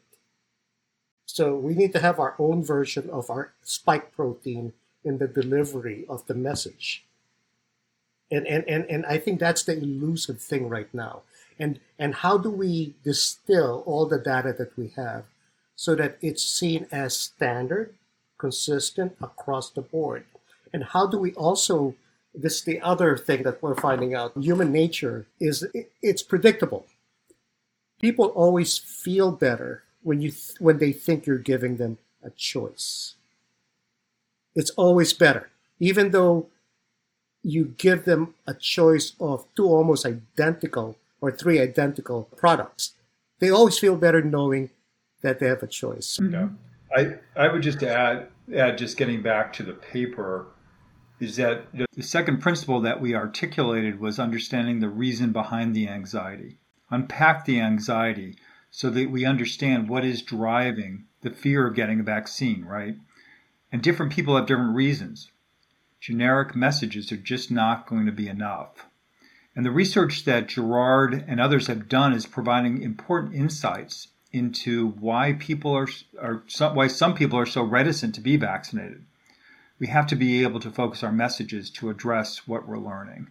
So 1.26 1.56
we 1.56 1.74
need 1.74 1.92
to 1.94 2.00
have 2.00 2.20
our 2.20 2.34
own 2.38 2.62
version 2.62 3.10
of 3.10 3.30
our 3.30 3.52
spike 3.62 4.14
protein 4.14 4.74
in 5.02 5.18
the 5.18 5.26
delivery 5.26 6.04
of 6.08 6.26
the 6.26 6.34
message. 6.34 7.04
And, 8.30 8.46
and, 8.46 8.64
and, 8.68 8.84
and 8.90 9.06
I 9.06 9.18
think 9.18 9.40
that's 9.40 9.64
the 9.64 9.76
elusive 9.76 10.40
thing 10.40 10.68
right 10.68 10.92
now. 10.94 11.22
And, 11.58 11.80
and 11.98 12.14
how 12.16 12.38
do 12.38 12.50
we 12.50 12.94
distill 13.04 13.82
all 13.86 14.06
the 14.06 14.18
data 14.18 14.54
that 14.58 14.76
we 14.76 14.92
have 14.96 15.24
so 15.76 15.94
that 15.94 16.18
it's 16.20 16.44
seen 16.44 16.86
as 16.92 17.16
standard, 17.16 17.94
consistent 18.38 19.16
across 19.22 19.70
the 19.70 19.82
board? 19.82 20.24
And 20.74 20.82
how 20.82 21.06
do 21.06 21.18
we 21.18 21.32
also, 21.34 21.94
this 22.34 22.56
is 22.58 22.64
the 22.64 22.80
other 22.80 23.16
thing 23.16 23.44
that 23.44 23.62
we're 23.62 23.76
finding 23.76 24.12
out, 24.12 24.36
human 24.36 24.72
nature 24.72 25.24
is 25.38 25.64
it's 26.02 26.24
predictable. 26.24 26.84
People 28.00 28.26
always 28.34 28.76
feel 28.76 29.30
better 29.30 29.84
when 30.02 30.20
you 30.20 30.32
when 30.58 30.78
they 30.78 30.92
think 30.92 31.26
you're 31.26 31.38
giving 31.38 31.76
them 31.76 31.98
a 32.24 32.30
choice. 32.30 33.14
It's 34.56 34.70
always 34.70 35.12
better, 35.12 35.48
even 35.78 36.10
though 36.10 36.48
you 37.44 37.74
give 37.78 38.04
them 38.04 38.34
a 38.44 38.54
choice 38.54 39.12
of 39.20 39.46
two 39.54 39.66
almost 39.66 40.04
identical 40.04 40.96
or 41.20 41.30
three 41.30 41.60
identical 41.60 42.28
products. 42.36 42.94
They 43.38 43.50
always 43.50 43.78
feel 43.78 43.96
better 43.96 44.22
knowing 44.22 44.70
that 45.22 45.38
they 45.38 45.46
have 45.46 45.62
a 45.62 45.68
choice. 45.68 46.18
Yeah. 46.20 46.26
Mm-hmm. 46.26 46.54
I, 46.96 47.44
I 47.44 47.52
would 47.52 47.62
just 47.62 47.82
add, 47.82 48.28
add, 48.54 48.78
just 48.78 48.96
getting 48.96 49.22
back 49.22 49.52
to 49.54 49.62
the 49.62 49.72
paper, 49.72 50.46
is 51.24 51.36
that 51.36 51.66
the 51.92 52.02
second 52.02 52.40
principle 52.40 52.80
that 52.82 53.00
we 53.00 53.14
articulated 53.14 53.98
was 53.98 54.18
understanding 54.18 54.78
the 54.78 54.88
reason 54.88 55.32
behind 55.32 55.74
the 55.74 55.88
anxiety. 55.88 56.58
Unpack 56.90 57.44
the 57.44 57.60
anxiety 57.60 58.36
so 58.70 58.90
that 58.90 59.10
we 59.10 59.24
understand 59.24 59.88
what 59.88 60.04
is 60.04 60.22
driving 60.22 61.04
the 61.22 61.30
fear 61.30 61.66
of 61.66 61.74
getting 61.74 62.00
a 62.00 62.04
vaccine, 62.04 62.64
right? 62.64 62.96
And 63.72 63.82
different 63.82 64.12
people 64.12 64.36
have 64.36 64.46
different 64.46 64.76
reasons. 64.76 65.30
Generic 66.00 66.54
messages 66.54 67.10
are 67.10 67.16
just 67.16 67.50
not 67.50 67.86
going 67.86 68.04
to 68.06 68.12
be 68.12 68.28
enough. 68.28 68.86
And 69.56 69.64
the 69.64 69.70
research 69.70 70.24
that 70.24 70.48
Jarrard 70.48 71.24
and 71.26 71.40
others 71.40 71.68
have 71.68 71.88
done 71.88 72.12
is 72.12 72.26
providing 72.26 72.82
important 72.82 73.34
insights 73.34 74.08
into 74.32 74.88
why 74.88 75.32
people 75.34 75.72
are, 75.72 75.88
are 76.20 76.44
why 76.74 76.88
some 76.88 77.14
people 77.14 77.38
are 77.38 77.46
so 77.46 77.62
reticent 77.62 78.14
to 78.16 78.20
be 78.20 78.36
vaccinated. 78.36 79.04
We 79.78 79.88
have 79.88 80.06
to 80.08 80.16
be 80.16 80.42
able 80.42 80.60
to 80.60 80.70
focus 80.70 81.02
our 81.02 81.12
messages 81.12 81.70
to 81.70 81.90
address 81.90 82.46
what 82.46 82.66
we're 82.68 82.78
learning. 82.78 83.28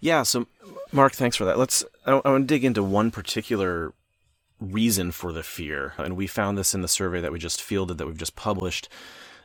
Yeah, 0.00 0.24
so 0.24 0.46
Mark, 0.92 1.14
thanks 1.14 1.36
for 1.36 1.44
that. 1.44 1.58
Let's 1.58 1.84
I, 2.04 2.12
I 2.12 2.30
want 2.30 2.48
to 2.48 2.54
dig 2.54 2.64
into 2.64 2.82
one 2.82 3.10
particular 3.10 3.92
reason 4.60 5.12
for 5.12 5.32
the 5.32 5.42
fear, 5.42 5.94
and 5.98 6.16
we 6.16 6.26
found 6.26 6.58
this 6.58 6.74
in 6.74 6.82
the 6.82 6.88
survey 6.88 7.20
that 7.20 7.32
we 7.32 7.38
just 7.38 7.62
fielded 7.62 7.98
that 7.98 8.06
we've 8.06 8.18
just 8.18 8.36
published. 8.36 8.88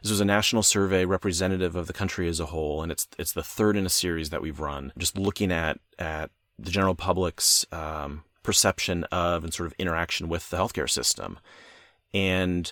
This 0.01 0.11
was 0.11 0.21
a 0.21 0.25
national 0.25 0.63
survey 0.63 1.05
representative 1.05 1.75
of 1.75 1.87
the 1.87 1.93
country 1.93 2.27
as 2.27 2.39
a 2.39 2.47
whole, 2.47 2.81
and 2.81 2.91
it's 2.91 3.07
it's 3.17 3.33
the 3.33 3.43
third 3.43 3.77
in 3.77 3.85
a 3.85 3.89
series 3.89 4.29
that 4.31 4.41
we've 4.41 4.59
run, 4.59 4.91
just 4.97 5.17
looking 5.17 5.51
at 5.51 5.79
at 5.99 6.31
the 6.57 6.71
general 6.71 6.95
public's 6.95 7.65
um, 7.71 8.23
perception 8.43 9.03
of 9.05 9.43
and 9.43 9.53
sort 9.53 9.67
of 9.67 9.73
interaction 9.77 10.27
with 10.27 10.49
the 10.49 10.57
healthcare 10.57 10.89
system. 10.89 11.39
And 12.13 12.71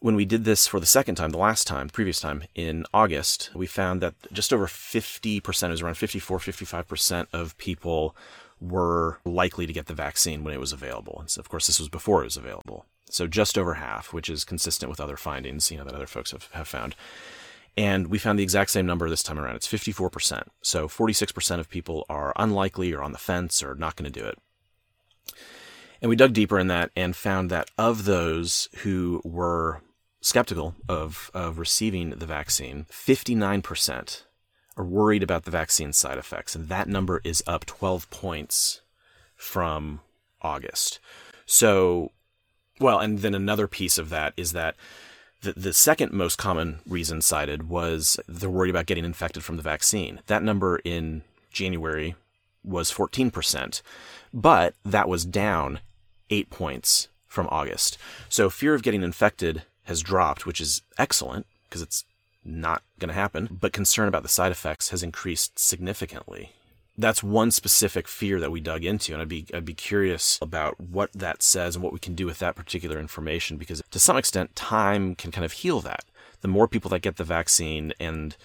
when 0.00 0.14
we 0.14 0.24
did 0.24 0.44
this 0.44 0.66
for 0.66 0.78
the 0.78 0.86
second 0.86 1.16
time, 1.16 1.30
the 1.30 1.38
last 1.38 1.66
time, 1.66 1.88
previous 1.88 2.20
time 2.20 2.44
in 2.54 2.84
August, 2.94 3.50
we 3.54 3.66
found 3.66 4.00
that 4.00 4.14
just 4.32 4.52
over 4.52 4.66
50%, 4.66 5.42
it 5.42 5.70
was 5.70 5.82
around 5.82 5.96
54, 5.96 6.38
55% 6.38 7.26
of 7.32 7.58
people 7.58 8.14
were 8.60 9.18
likely 9.24 9.66
to 9.66 9.72
get 9.72 9.86
the 9.86 9.94
vaccine 9.94 10.44
when 10.44 10.54
it 10.54 10.60
was 10.60 10.72
available. 10.72 11.16
And 11.20 11.30
so, 11.30 11.40
of 11.40 11.48
course, 11.48 11.66
this 11.66 11.78
was 11.78 11.88
before 11.88 12.20
it 12.22 12.26
was 12.26 12.36
available. 12.36 12.86
So 13.10 13.26
just 13.26 13.56
over 13.56 13.74
half, 13.74 14.12
which 14.12 14.28
is 14.28 14.44
consistent 14.44 14.90
with 14.90 15.00
other 15.00 15.16
findings, 15.16 15.70
you 15.70 15.78
know, 15.78 15.84
that 15.84 15.94
other 15.94 16.06
folks 16.06 16.30
have, 16.32 16.48
have 16.52 16.68
found. 16.68 16.94
And 17.76 18.08
we 18.08 18.18
found 18.18 18.38
the 18.38 18.42
exact 18.42 18.70
same 18.70 18.86
number 18.86 19.08
this 19.08 19.22
time 19.22 19.38
around. 19.38 19.56
It's 19.56 19.68
54%. 19.68 20.42
So 20.62 20.88
46% 20.88 21.60
of 21.60 21.70
people 21.70 22.04
are 22.08 22.32
unlikely 22.36 22.92
or 22.92 23.02
on 23.02 23.12
the 23.12 23.18
fence 23.18 23.62
or 23.62 23.74
not 23.74 23.96
going 23.96 24.10
to 24.10 24.20
do 24.20 24.26
it. 24.26 24.38
And 26.00 26.08
we 26.08 26.16
dug 26.16 26.32
deeper 26.32 26.58
in 26.58 26.68
that 26.68 26.90
and 26.94 27.16
found 27.16 27.50
that 27.50 27.70
of 27.76 28.04
those 28.04 28.68
who 28.82 29.20
were 29.24 29.80
skeptical 30.20 30.74
of, 30.88 31.30
of 31.34 31.58
receiving 31.58 32.10
the 32.10 32.26
vaccine, 32.26 32.86
59% 32.90 34.22
are 34.76 34.84
worried 34.84 35.22
about 35.22 35.44
the 35.44 35.50
vaccine 35.50 35.92
side 35.92 36.18
effects. 36.18 36.54
And 36.54 36.68
that 36.68 36.88
number 36.88 37.20
is 37.24 37.42
up 37.46 37.66
12 37.66 38.08
points 38.10 38.80
from 39.36 40.00
August. 40.42 41.00
So 41.46 42.12
well, 42.80 42.98
and 42.98 43.18
then 43.20 43.34
another 43.34 43.66
piece 43.66 43.98
of 43.98 44.10
that 44.10 44.34
is 44.36 44.52
that 44.52 44.76
the, 45.42 45.52
the 45.52 45.72
second 45.72 46.12
most 46.12 46.36
common 46.36 46.80
reason 46.86 47.20
cited 47.20 47.68
was 47.68 48.18
they're 48.28 48.50
worried 48.50 48.70
about 48.70 48.86
getting 48.86 49.04
infected 49.04 49.44
from 49.44 49.56
the 49.56 49.62
vaccine. 49.62 50.20
That 50.26 50.42
number 50.42 50.80
in 50.84 51.22
January 51.52 52.14
was 52.64 52.92
14%, 52.92 53.82
but 54.32 54.74
that 54.84 55.08
was 55.08 55.24
down 55.24 55.80
eight 56.30 56.50
points 56.50 57.08
from 57.26 57.48
August. 57.50 57.98
So 58.28 58.50
fear 58.50 58.74
of 58.74 58.82
getting 58.82 59.02
infected 59.02 59.62
has 59.88 60.00
dropped, 60.00 60.46
which 60.46 60.60
is 60.60 60.82
excellent 60.96 61.46
because 61.68 61.82
it's 61.82 62.04
not 62.44 62.82
going 62.98 63.08
to 63.08 63.14
happen, 63.14 63.58
but 63.60 63.72
concern 63.72 64.08
about 64.08 64.22
the 64.22 64.28
side 64.28 64.52
effects 64.52 64.90
has 64.90 65.02
increased 65.02 65.58
significantly 65.58 66.52
that's 66.98 67.22
one 67.22 67.52
specific 67.52 68.08
fear 68.08 68.40
that 68.40 68.50
we 68.50 68.60
dug 68.60 68.84
into 68.84 69.12
and 69.12 69.22
I'd 69.22 69.28
be 69.28 69.46
I'd 69.54 69.64
be 69.64 69.72
curious 69.72 70.38
about 70.42 70.80
what 70.80 71.12
that 71.12 71.42
says 71.42 71.76
and 71.76 71.82
what 71.82 71.92
we 71.92 72.00
can 72.00 72.14
do 72.14 72.26
with 72.26 72.40
that 72.40 72.56
particular 72.56 72.98
information 72.98 73.56
because 73.56 73.80
to 73.92 73.98
some 74.00 74.16
extent 74.16 74.56
time 74.56 75.14
can 75.14 75.30
kind 75.30 75.44
of 75.44 75.52
heal 75.52 75.80
that. 75.82 76.04
The 76.40 76.48
more 76.48 76.68
people 76.68 76.90
that 76.90 77.02
get 77.02 77.16
the 77.16 77.24
vaccine 77.24 77.92
and 78.00 78.36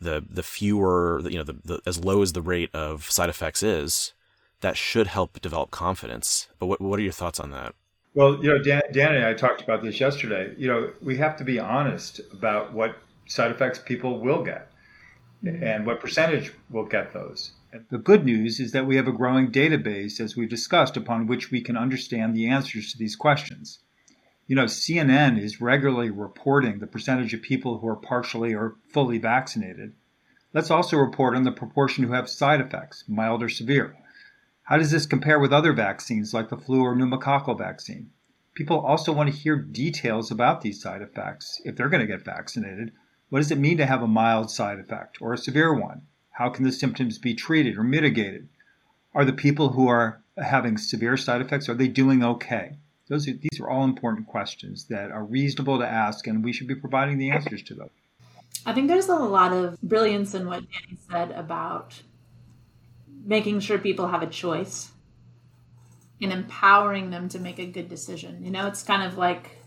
the 0.00 0.24
the 0.28 0.42
fewer 0.42 1.20
you 1.24 1.38
know 1.38 1.44
the, 1.44 1.56
the 1.64 1.80
as 1.86 2.04
low 2.04 2.20
as 2.20 2.32
the 2.32 2.42
rate 2.42 2.74
of 2.74 3.08
side 3.10 3.30
effects 3.30 3.62
is, 3.62 4.12
that 4.60 4.76
should 4.76 5.06
help 5.06 5.40
develop 5.40 5.70
confidence. 5.70 6.48
But 6.58 6.66
what 6.66 6.80
what 6.80 6.98
are 6.98 7.02
your 7.02 7.12
thoughts 7.12 7.38
on 7.38 7.52
that? 7.52 7.74
Well, 8.14 8.42
you 8.42 8.50
know, 8.50 8.62
Dan, 8.62 8.82
Dan 8.92 9.14
and 9.14 9.24
I 9.24 9.34
talked 9.34 9.62
about 9.62 9.82
this 9.82 10.00
yesterday. 10.00 10.54
You 10.58 10.68
know, 10.68 10.92
we 11.00 11.16
have 11.18 11.36
to 11.36 11.44
be 11.44 11.58
honest 11.58 12.20
about 12.32 12.72
what 12.72 12.96
side 13.26 13.50
effects 13.50 13.78
people 13.78 14.20
will 14.20 14.42
get 14.42 14.70
and 15.44 15.86
what 15.86 16.00
percentage 16.00 16.52
will 16.70 16.84
get 16.84 17.12
those 17.12 17.52
the 17.90 17.98
good 17.98 18.24
news 18.24 18.58
is 18.58 18.72
that 18.72 18.86
we 18.86 18.96
have 18.96 19.06
a 19.06 19.12
growing 19.12 19.52
database, 19.52 20.18
as 20.18 20.36
we've 20.36 20.48
discussed, 20.48 20.96
upon 20.96 21.28
which 21.28 21.52
we 21.52 21.60
can 21.60 21.76
understand 21.76 22.34
the 22.34 22.48
answers 22.48 22.90
to 22.90 22.98
these 22.98 23.14
questions. 23.14 23.78
You 24.48 24.56
know, 24.56 24.64
CNN 24.64 25.40
is 25.40 25.60
regularly 25.60 26.10
reporting 26.10 26.80
the 26.80 26.88
percentage 26.88 27.32
of 27.32 27.42
people 27.42 27.78
who 27.78 27.86
are 27.86 27.96
partially 27.96 28.52
or 28.54 28.74
fully 28.92 29.18
vaccinated. 29.18 29.92
Let's 30.52 30.72
also 30.72 30.96
report 30.96 31.36
on 31.36 31.44
the 31.44 31.52
proportion 31.52 32.02
who 32.02 32.12
have 32.12 32.28
side 32.28 32.60
effects, 32.60 33.04
mild 33.06 33.40
or 33.40 33.48
severe. 33.48 33.96
How 34.70 34.78
does 34.78 34.92
this 34.92 35.04
compare 35.04 35.40
with 35.40 35.52
other 35.52 35.72
vaccines 35.72 36.32
like 36.32 36.48
the 36.48 36.56
flu 36.56 36.82
or 36.82 36.94
pneumococcal 36.94 37.58
vaccine? 37.58 38.12
People 38.54 38.78
also 38.78 39.12
want 39.12 39.28
to 39.28 39.36
hear 39.36 39.56
details 39.56 40.30
about 40.30 40.60
these 40.60 40.80
side 40.80 41.02
effects 41.02 41.60
if 41.64 41.74
they're 41.74 41.88
going 41.88 42.06
to 42.06 42.06
get 42.06 42.24
vaccinated. 42.24 42.92
What 43.30 43.40
does 43.40 43.50
it 43.50 43.58
mean 43.58 43.78
to 43.78 43.86
have 43.86 44.00
a 44.00 44.06
mild 44.06 44.48
side 44.48 44.78
effect 44.78 45.18
or 45.20 45.32
a 45.32 45.38
severe 45.38 45.74
one? 45.74 46.02
How 46.30 46.50
can 46.50 46.62
the 46.62 46.70
symptoms 46.70 47.18
be 47.18 47.34
treated 47.34 47.76
or 47.78 47.82
mitigated? 47.82 48.48
Are 49.12 49.24
the 49.24 49.32
people 49.32 49.70
who 49.70 49.88
are 49.88 50.22
having 50.38 50.78
severe 50.78 51.16
side 51.16 51.40
effects 51.40 51.68
are 51.68 51.74
they 51.74 51.88
doing 51.88 52.22
okay? 52.22 52.76
Those 53.08 53.26
are, 53.26 53.32
these 53.32 53.58
are 53.58 53.68
all 53.68 53.82
important 53.82 54.28
questions 54.28 54.84
that 54.84 55.10
are 55.10 55.24
reasonable 55.24 55.80
to 55.80 55.86
ask, 55.86 56.28
and 56.28 56.44
we 56.44 56.52
should 56.52 56.68
be 56.68 56.76
providing 56.76 57.18
the 57.18 57.32
answers 57.32 57.64
to 57.64 57.74
those. 57.74 57.90
I 58.64 58.72
think 58.72 58.86
there's 58.86 59.08
a 59.08 59.16
lot 59.16 59.52
of 59.52 59.80
brilliance 59.82 60.32
in 60.32 60.46
what 60.46 60.62
Danny 60.70 60.96
said 61.10 61.32
about 61.32 62.00
making 63.24 63.60
sure 63.60 63.78
people 63.78 64.08
have 64.08 64.22
a 64.22 64.26
choice 64.26 64.90
and 66.20 66.32
empowering 66.32 67.10
them 67.10 67.28
to 67.30 67.38
make 67.38 67.58
a 67.58 67.66
good 67.66 67.88
decision. 67.88 68.44
You 68.44 68.50
know, 68.50 68.66
it's 68.66 68.82
kind 68.82 69.02
of 69.02 69.16
like 69.16 69.58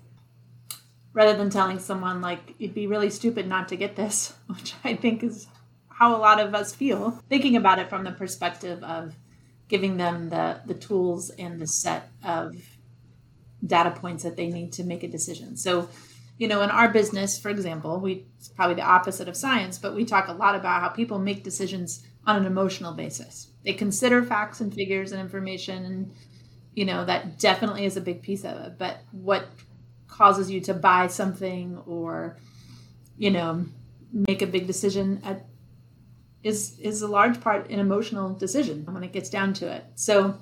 rather 1.13 1.36
than 1.36 1.50
telling 1.50 1.79
someone 1.79 2.22
like 2.22 2.55
it'd 2.60 2.75
be 2.75 2.88
really 2.88 3.10
stupid 3.10 3.48
not 3.48 3.67
to 3.69 3.75
get 3.75 3.95
this, 3.95 4.33
which 4.48 4.74
I 4.83 4.95
think 4.95 5.24
is 5.24 5.48
how 5.89 6.15
a 6.15 6.17
lot 6.17 6.39
of 6.39 6.55
us 6.55 6.74
feel, 6.74 7.12
thinking 7.29 7.55
about 7.55 7.79
it 7.79 7.89
from 7.89 8.03
the 8.03 8.12
perspective 8.12 8.83
of 8.83 9.15
giving 9.67 9.98
them 9.98 10.29
the, 10.29 10.60
the 10.65 10.74
tools 10.74 11.29
and 11.31 11.60
the 11.60 11.67
set 11.67 12.10
of 12.24 12.55
data 13.65 13.91
points 13.91 14.24
that 14.24 14.36
they 14.36 14.50
need 14.50 14.74
to 14.74 14.83
make 14.83 15.03
a 15.03 15.07
decision. 15.07 15.55
So, 15.55 15.89
you 16.38 16.48
know, 16.48 16.62
in 16.62 16.69
our 16.69 16.89
business, 16.89 17.39
for 17.39 17.50
example, 17.50 18.00
we 18.00 18.25
it's 18.38 18.50
probably 18.50 18.75
the 18.75 18.81
opposite 18.81 19.27
of 19.27 19.38
science, 19.38 19.77
but 19.77 19.95
we 19.95 20.03
talk 20.03 20.27
a 20.27 20.33
lot 20.33 20.55
about 20.55 20.81
how 20.81 20.89
people 20.89 21.19
make 21.19 21.43
decisions 21.43 22.05
on 22.25 22.37
an 22.37 22.45
emotional 22.45 22.93
basis. 22.93 23.47
They 23.63 23.73
consider 23.73 24.23
facts 24.23 24.61
and 24.61 24.73
figures 24.73 25.11
and 25.11 25.21
information 25.21 25.85
and 25.85 26.13
you 26.75 26.85
know, 26.85 27.05
that 27.05 27.39
definitely 27.39 27.85
is 27.85 27.97
a 27.97 28.01
big 28.01 28.21
piece 28.21 28.43
of 28.43 28.57
it. 28.57 28.77
But 28.77 28.97
what 29.11 29.47
causes 30.07 30.49
you 30.49 30.61
to 30.61 30.73
buy 30.73 31.07
something 31.07 31.77
or, 31.85 32.37
you 33.17 33.31
know, 33.31 33.65
make 34.11 34.41
a 34.41 34.47
big 34.47 34.67
decision 34.67 35.21
at 35.23 35.45
is 36.43 36.77
is 36.79 37.01
a 37.01 37.07
large 37.07 37.39
part 37.39 37.69
an 37.69 37.79
emotional 37.79 38.33
decision 38.33 38.85
when 38.91 39.03
it 39.03 39.13
gets 39.13 39.29
down 39.29 39.53
to 39.53 39.71
it. 39.71 39.85
So 39.95 40.37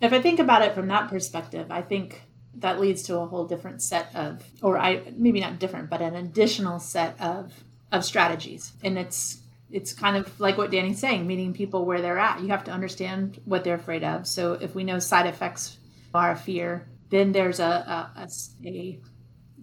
if 0.00 0.12
I 0.12 0.20
think 0.20 0.38
about 0.38 0.62
it 0.62 0.74
from 0.74 0.88
that 0.88 1.08
perspective, 1.08 1.70
I 1.70 1.82
think 1.82 2.22
that 2.56 2.78
leads 2.78 3.02
to 3.04 3.18
a 3.18 3.26
whole 3.26 3.46
different 3.46 3.80
set 3.82 4.14
of 4.14 4.44
or 4.60 4.78
I 4.78 5.02
maybe 5.16 5.40
not 5.40 5.58
different, 5.58 5.88
but 5.88 6.02
an 6.02 6.14
additional 6.14 6.78
set 6.78 7.18
of 7.20 7.52
of 7.90 8.04
strategies. 8.04 8.72
And 8.82 8.98
it's 8.98 9.40
it's 9.70 9.92
kind 9.92 10.16
of 10.16 10.38
like 10.40 10.56
what 10.56 10.70
Danny's 10.70 11.00
saying, 11.00 11.26
meeting 11.26 11.52
people 11.52 11.84
where 11.84 12.00
they're 12.00 12.18
at. 12.18 12.40
You 12.40 12.48
have 12.48 12.64
to 12.64 12.70
understand 12.70 13.40
what 13.44 13.64
they're 13.64 13.74
afraid 13.74 14.04
of. 14.04 14.26
So 14.26 14.52
if 14.54 14.74
we 14.74 14.84
know 14.84 14.98
side 14.98 15.26
effects 15.26 15.78
are 16.14 16.32
a 16.32 16.36
fear, 16.36 16.88
then 17.10 17.32
there's 17.32 17.60
a, 17.60 17.64
a, 17.64 18.12
a, 18.16 18.68
a 18.68 19.00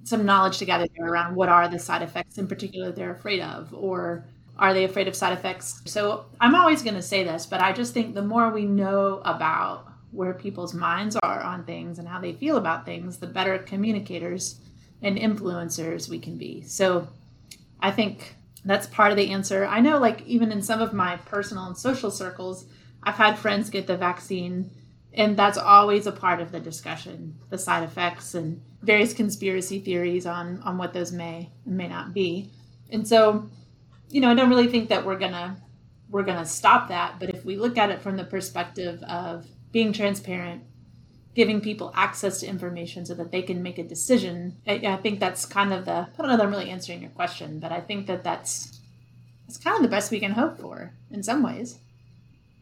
some 0.04 0.26
knowledge 0.26 0.58
to 0.58 0.66
gather 0.66 0.88
there 0.98 1.08
around 1.08 1.36
what 1.36 1.50
are 1.50 1.68
the 1.70 1.80
side 1.80 2.02
effects 2.02 2.38
in 2.38 2.48
particular 2.48 2.92
they're 2.92 3.16
afraid 3.16 3.40
of, 3.40 3.74
or 3.74 4.26
are 4.58 4.74
they 4.74 4.84
afraid 4.84 5.08
of 5.08 5.16
side 5.16 5.34
effects? 5.34 5.82
So 5.86 6.26
I'm 6.40 6.56
always 6.56 6.82
going 6.82 6.96
to 6.96 7.02
say 7.02 7.24
this, 7.24 7.46
but 7.46 7.62
I 7.62 7.72
just 7.72 7.94
think 7.94 8.14
the 8.14 8.22
more 8.22 8.52
we 8.52 8.66
know 8.66 9.22
about 9.26 9.88
where 10.12 10.34
people's 10.34 10.74
minds 10.74 11.16
are 11.16 11.42
on 11.42 11.64
things 11.64 11.98
and 11.98 12.08
how 12.08 12.20
they 12.20 12.34
feel 12.34 12.58
about 12.58 12.86
things, 12.86 13.18
the 13.18 13.28
better 13.28 13.58
communicators 13.58 14.60
and 15.02 15.18
influencers 15.18 16.08
we 16.08 16.20
can 16.20 16.38
be. 16.38 16.62
So 16.62 17.08
I 17.80 17.92
think 17.92 18.36
that's 18.66 18.88
part 18.88 19.12
of 19.12 19.18
the 19.18 19.32
answer. 19.32 19.66
I 19.66 19.80
know, 19.80 19.98
like, 19.98 20.22
even 20.26 20.52
in 20.52 20.62
some 20.62 20.82
of 20.82 20.94
my 20.94 21.18
personal 21.18 21.66
and 21.66 21.78
social 21.78 22.12
circles, 22.12 22.66
I've 23.02 23.16
had 23.16 23.38
friends 23.38 23.70
get 23.70 23.88
the 23.88 23.98
vaccine, 23.98 24.72
and 25.14 25.38
that's 25.38 25.58
always 25.58 26.08
a 26.08 26.12
part 26.12 26.40
of 26.40 26.52
the 26.52 26.60
discussion 26.60 27.38
the 27.50 27.58
side 27.58 27.84
effects 27.84 28.34
and 28.34 28.62
various 28.82 29.14
conspiracy 29.14 29.80
theories 29.80 30.26
on, 30.26 30.60
on 30.62 30.78
what 30.78 30.94
those 30.94 31.12
may 31.12 31.52
and 31.66 31.78
may 31.78 31.88
not 31.88 32.14
be. 32.14 32.50
And 32.90 33.08
so, 33.08 33.50
you 34.10 34.22
know, 34.22 34.30
I 34.30 34.36
don't 34.36 34.50
really 34.50 34.68
think 34.68 34.90
that 34.90 35.06
we're 35.06 35.20
gonna 35.20 35.58
we're 36.10 36.24
gonna 36.24 36.46
stop 36.46 36.90
that. 36.90 37.20
But 37.20 37.32
if 37.32 37.44
we 37.44 37.58
look 37.58 37.78
at 37.78 37.90
it 37.90 38.02
from 38.02 38.18
the 38.18 38.24
perspective 38.24 39.02
of 39.04 39.48
being 39.72 39.92
transparent, 39.94 40.64
giving 41.36 41.62
people 41.62 41.92
access 41.96 42.40
to 42.40 42.48
information 42.48 43.06
so 43.06 43.14
that 43.16 43.32
they 43.32 43.42
can 43.42 43.64
make 43.64 43.78
a 43.78 43.84
decision. 43.84 44.56
I, 44.68 44.74
I, 44.86 44.98
think 44.98 45.20
that's 45.20 45.46
kind 45.46 45.74
of 45.74 45.86
the. 45.86 45.92
I 45.92 46.08
don't 46.18 46.28
know 46.28 46.38
that 46.38 46.46
I'm 46.46 46.52
really 46.52 46.70
answering 46.70 47.02
your 47.02 47.12
question, 47.12 47.60
but 47.60 47.72
I 47.72 47.82
think 47.82 48.08
that 48.08 48.24
that's 48.24 48.80
that's 49.48 49.58
kind 49.58 49.76
of 49.76 49.82
the 49.82 49.90
best 49.90 50.12
we 50.12 50.20
can 50.20 50.32
hope 50.32 50.60
for 50.60 50.94
in 51.12 51.24
some 51.24 51.44
ways. 51.44 51.80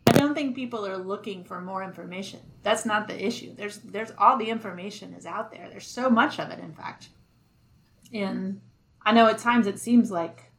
I 0.08 0.14
don't 0.14 0.34
think 0.34 0.56
people 0.56 0.86
are 0.86 0.98
looking 0.98 1.44
for 1.44 1.62
more 1.62 1.84
information. 1.84 2.40
That's 2.64 2.86
not 2.86 3.08
the 3.08 3.26
issue. 3.26 3.56
There's 3.56 3.78
there's 3.80 4.12
all 4.18 4.38
the 4.38 4.50
information 4.50 5.14
is 5.14 5.26
out 5.26 5.52
there. 5.52 5.68
There's 5.70 5.88
so 5.88 6.10
much 6.10 6.40
of 6.40 6.50
it, 6.50 6.60
in 6.60 6.74
fact. 6.74 7.10
And 8.14 8.62
I 9.04 9.14
know 9.14 9.28
at 9.28 9.38
times 9.38 9.68
it 9.68 9.80
seems 9.80 10.12
like 10.12 10.52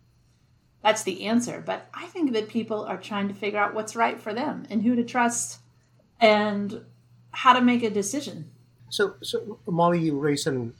that's 0.83 1.04
the 1.04 1.26
answer, 1.26 1.62
but 1.64 1.87
I 1.95 2.07
think 2.07 2.33
that 2.33 2.49
people 2.49 2.85
are 2.85 2.97
trying 2.97 3.28
to 3.28 3.35
figure 3.35 3.59
out 3.59 3.75
what's 3.75 3.95
right 3.95 4.19
for 4.19 4.35
them 4.35 4.66
and 4.69 4.83
who 4.83 4.97
to 4.97 5.04
trust 5.04 5.61
and 6.21 6.85
how 7.33 7.53
to 7.53 7.61
make 7.61 7.83
a 7.83 7.91
decision. 7.91 8.51
So, 8.91 9.15
so 9.23 9.59
Molly, 9.67 10.01
you 10.01 10.19
raised 10.19 10.47
an, 10.47 10.75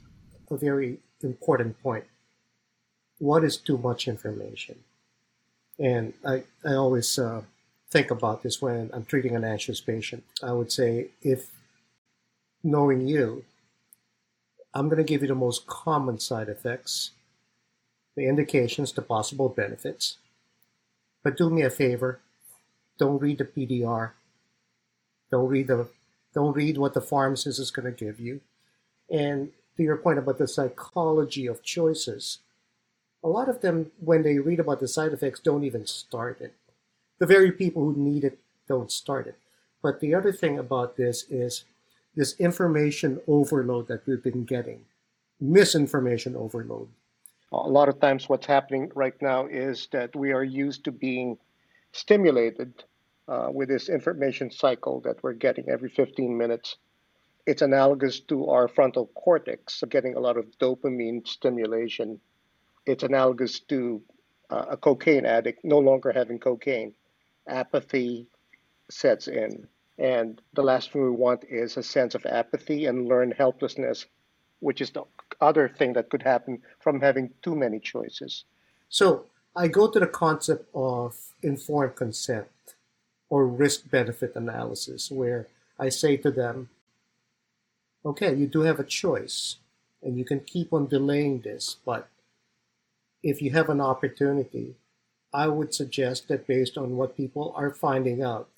a 0.49 0.57
very 0.57 0.99
important 1.21 1.81
point. 1.81 2.05
What 3.19 3.43
is 3.43 3.57
too 3.57 3.77
much 3.77 4.07
information? 4.07 4.79
And 5.79 6.13
I, 6.25 6.43
I 6.65 6.73
always 6.73 7.17
uh, 7.17 7.41
think 7.89 8.11
about 8.11 8.43
this 8.43 8.61
when 8.61 8.91
I'm 8.93 9.05
treating 9.05 9.35
an 9.35 9.43
anxious 9.43 9.81
patient. 9.81 10.23
I 10.41 10.51
would 10.51 10.71
say, 10.71 11.07
if 11.21 11.49
knowing 12.63 13.07
you, 13.07 13.45
I'm 14.73 14.89
going 14.89 14.97
to 14.97 15.03
give 15.03 15.21
you 15.21 15.27
the 15.27 15.35
most 15.35 15.67
common 15.67 16.19
side 16.19 16.49
effects, 16.49 17.11
the 18.15 18.27
indications, 18.27 18.91
the 18.91 19.01
possible 19.01 19.49
benefits. 19.49 20.17
But 21.23 21.37
do 21.37 21.49
me 21.49 21.61
a 21.61 21.69
favor, 21.69 22.19
don't 22.97 23.19
read 23.19 23.39
the 23.39 23.45
PDR. 23.45 24.11
Don't 25.31 25.47
read 25.47 25.67
the 25.67 25.87
don't 26.33 26.55
read 26.55 26.77
what 26.77 26.93
the 26.93 27.01
pharmacist 27.01 27.59
is 27.59 27.71
going 27.71 27.85
to 27.85 28.05
give 28.05 28.19
you. 28.19 28.41
And 29.09 29.51
to 29.77 29.83
your 29.83 29.97
point 29.97 30.19
about 30.19 30.37
the 30.37 30.47
psychology 30.47 31.47
of 31.47 31.63
choices, 31.63 32.39
a 33.23 33.29
lot 33.29 33.49
of 33.49 33.61
them, 33.61 33.91
when 33.99 34.23
they 34.23 34.39
read 34.39 34.59
about 34.59 34.79
the 34.79 34.87
side 34.87 35.13
effects, 35.13 35.39
don't 35.39 35.63
even 35.63 35.85
start 35.85 36.41
it. 36.41 36.53
The 37.19 37.25
very 37.25 37.51
people 37.51 37.83
who 37.83 37.95
need 37.95 38.23
it 38.23 38.39
don't 38.67 38.91
start 38.91 39.27
it. 39.27 39.37
But 39.81 39.99
the 39.99 40.13
other 40.15 40.31
thing 40.31 40.59
about 40.59 40.97
this 40.97 41.25
is 41.29 41.65
this 42.15 42.39
information 42.39 43.21
overload 43.27 43.87
that 43.87 44.05
we've 44.05 44.23
been 44.23 44.45
getting, 44.45 44.85
misinformation 45.39 46.35
overload. 46.35 46.87
A 47.51 47.57
lot 47.57 47.89
of 47.89 47.99
times, 47.99 48.27
what's 48.27 48.47
happening 48.47 48.91
right 48.95 49.19
now 49.21 49.45
is 49.45 49.87
that 49.91 50.15
we 50.15 50.31
are 50.31 50.43
used 50.43 50.83
to 50.85 50.91
being 50.91 51.37
stimulated 51.91 52.83
uh, 53.27 53.47
with 53.51 53.69
this 53.69 53.89
information 53.89 54.51
cycle 54.51 55.01
that 55.01 55.21
we're 55.23 55.33
getting 55.33 55.69
every 55.69 55.89
15 55.89 56.37
minutes. 56.37 56.77
It's 57.45 57.61
analogous 57.61 58.19
to 58.21 58.49
our 58.49 58.67
frontal 58.67 59.07
cortex, 59.15 59.83
getting 59.89 60.15
a 60.15 60.19
lot 60.19 60.37
of 60.37 60.45
dopamine 60.59 61.27
stimulation. 61.27 62.19
It's 62.85 63.03
analogous 63.03 63.59
to 63.61 64.01
uh, 64.49 64.65
a 64.71 64.77
cocaine 64.77 65.25
addict 65.25 65.63
no 65.63 65.79
longer 65.79 66.11
having 66.11 66.39
cocaine. 66.39 66.93
Apathy 67.47 68.27
sets 68.89 69.27
in. 69.27 69.67
And 69.97 70.41
the 70.53 70.63
last 70.63 70.91
thing 70.91 71.03
we 71.03 71.09
want 71.11 71.43
is 71.49 71.77
a 71.77 71.83
sense 71.83 72.15
of 72.15 72.25
apathy 72.25 72.85
and 72.85 73.07
learned 73.07 73.35
helplessness, 73.37 74.05
which 74.59 74.81
is 74.81 74.91
the 74.91 75.03
other 75.39 75.67
thing 75.67 75.93
that 75.93 76.09
could 76.09 76.23
happen 76.23 76.61
from 76.79 77.01
having 77.01 77.31
too 77.41 77.55
many 77.55 77.79
choices. 77.79 78.45
So 78.89 79.25
I 79.55 79.67
go 79.67 79.89
to 79.89 79.99
the 79.99 80.07
concept 80.07 80.69
of 80.73 81.15
informed 81.41 81.95
consent 81.95 82.47
or 83.33 83.47
risk 83.47 83.89
benefit 83.89 84.35
analysis 84.35 85.09
where 85.09 85.47
I 85.79 85.89
say 85.89 86.17
to 86.17 86.29
them, 86.29 86.69
okay, 88.05 88.31
you 88.35 88.45
do 88.45 88.59
have 88.61 88.79
a 88.79 88.91
choice 89.01 89.55
and 90.03 90.19
you 90.19 90.23
can 90.23 90.41
keep 90.41 90.71
on 90.71 90.85
delaying 90.85 91.39
this, 91.39 91.77
but 91.83 92.09
if 93.23 93.41
you 93.41 93.49
have 93.49 93.69
an 93.69 93.81
opportunity, 93.81 94.75
I 95.33 95.47
would 95.47 95.73
suggest 95.73 96.27
that 96.27 96.45
based 96.45 96.77
on 96.77 96.95
what 96.95 97.17
people 97.17 97.51
are 97.57 97.71
finding 97.71 98.21
out, 98.21 98.49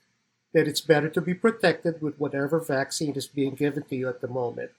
that 0.54 0.68
it's 0.68 0.82
better 0.82 1.08
to 1.08 1.22
be 1.22 1.34
protected 1.34 2.02
with 2.02 2.20
whatever 2.20 2.60
vaccine 2.60 3.16
is 3.16 3.28
being 3.28 3.56
given 3.56 3.84
to 3.84 3.96
you 3.96 4.10
at 4.10 4.20
the 4.20 4.28
moment 4.28 4.72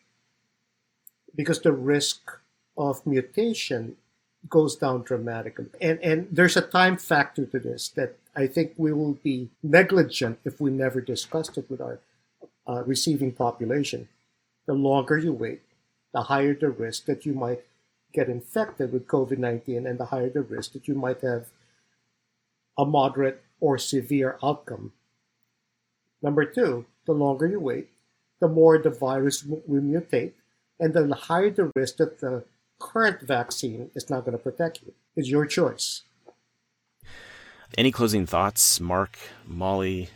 because 1.34 1.62
the 1.62 1.72
risk 1.72 2.20
of 2.76 3.06
mutation 3.06 3.96
goes 4.46 4.76
down 4.76 5.04
dramatically. 5.04 5.70
And 5.80 5.98
and 6.00 6.28
there's 6.30 6.58
a 6.58 6.68
time 6.78 6.98
factor 6.98 7.46
to 7.46 7.58
this 7.58 7.88
that 7.96 8.18
I 8.36 8.46
think 8.46 8.74
we 8.76 8.92
will 8.92 9.14
be 9.14 9.48
negligent 9.62 10.38
if 10.44 10.60
we 10.60 10.70
never 10.70 11.00
discussed 11.00 11.56
it 11.56 11.70
with 11.70 11.80
our 11.80 12.00
uh, 12.68 12.82
receiving 12.84 13.32
population. 13.32 14.08
The 14.66 14.74
longer 14.74 15.16
you 15.16 15.32
wait, 15.32 15.62
the 16.12 16.22
higher 16.22 16.54
the 16.54 16.68
risk 16.68 17.06
that 17.06 17.24
you 17.24 17.32
might 17.32 17.64
get 18.12 18.28
infected 18.28 18.92
with 18.92 19.06
COVID 19.06 19.38
19 19.38 19.86
and 19.86 19.98
the 19.98 20.06
higher 20.06 20.28
the 20.28 20.42
risk 20.42 20.72
that 20.72 20.86
you 20.86 20.94
might 20.94 21.22
have 21.22 21.46
a 22.76 22.84
moderate 22.84 23.42
or 23.60 23.78
severe 23.78 24.38
outcome. 24.42 24.92
Number 26.20 26.44
two, 26.44 26.86
the 27.06 27.12
longer 27.12 27.46
you 27.46 27.60
wait, 27.60 27.88
the 28.40 28.48
more 28.48 28.76
the 28.78 28.90
virus 28.90 29.44
will 29.44 29.80
mutate 29.80 30.32
and 30.78 30.92
the 30.92 31.14
higher 31.14 31.50
the 31.50 31.72
risk 31.74 31.96
that 31.96 32.20
the 32.20 32.44
current 32.78 33.20
vaccine 33.22 33.90
is 33.94 34.10
not 34.10 34.24
going 34.24 34.36
to 34.36 34.42
protect 34.42 34.82
you. 34.82 34.92
It's 35.14 35.28
your 35.28 35.46
choice. 35.46 36.02
Any 37.76 37.92
closing 37.92 38.24
thoughts, 38.24 38.80
Mark, 38.80 39.18
Molly, 39.44 40.08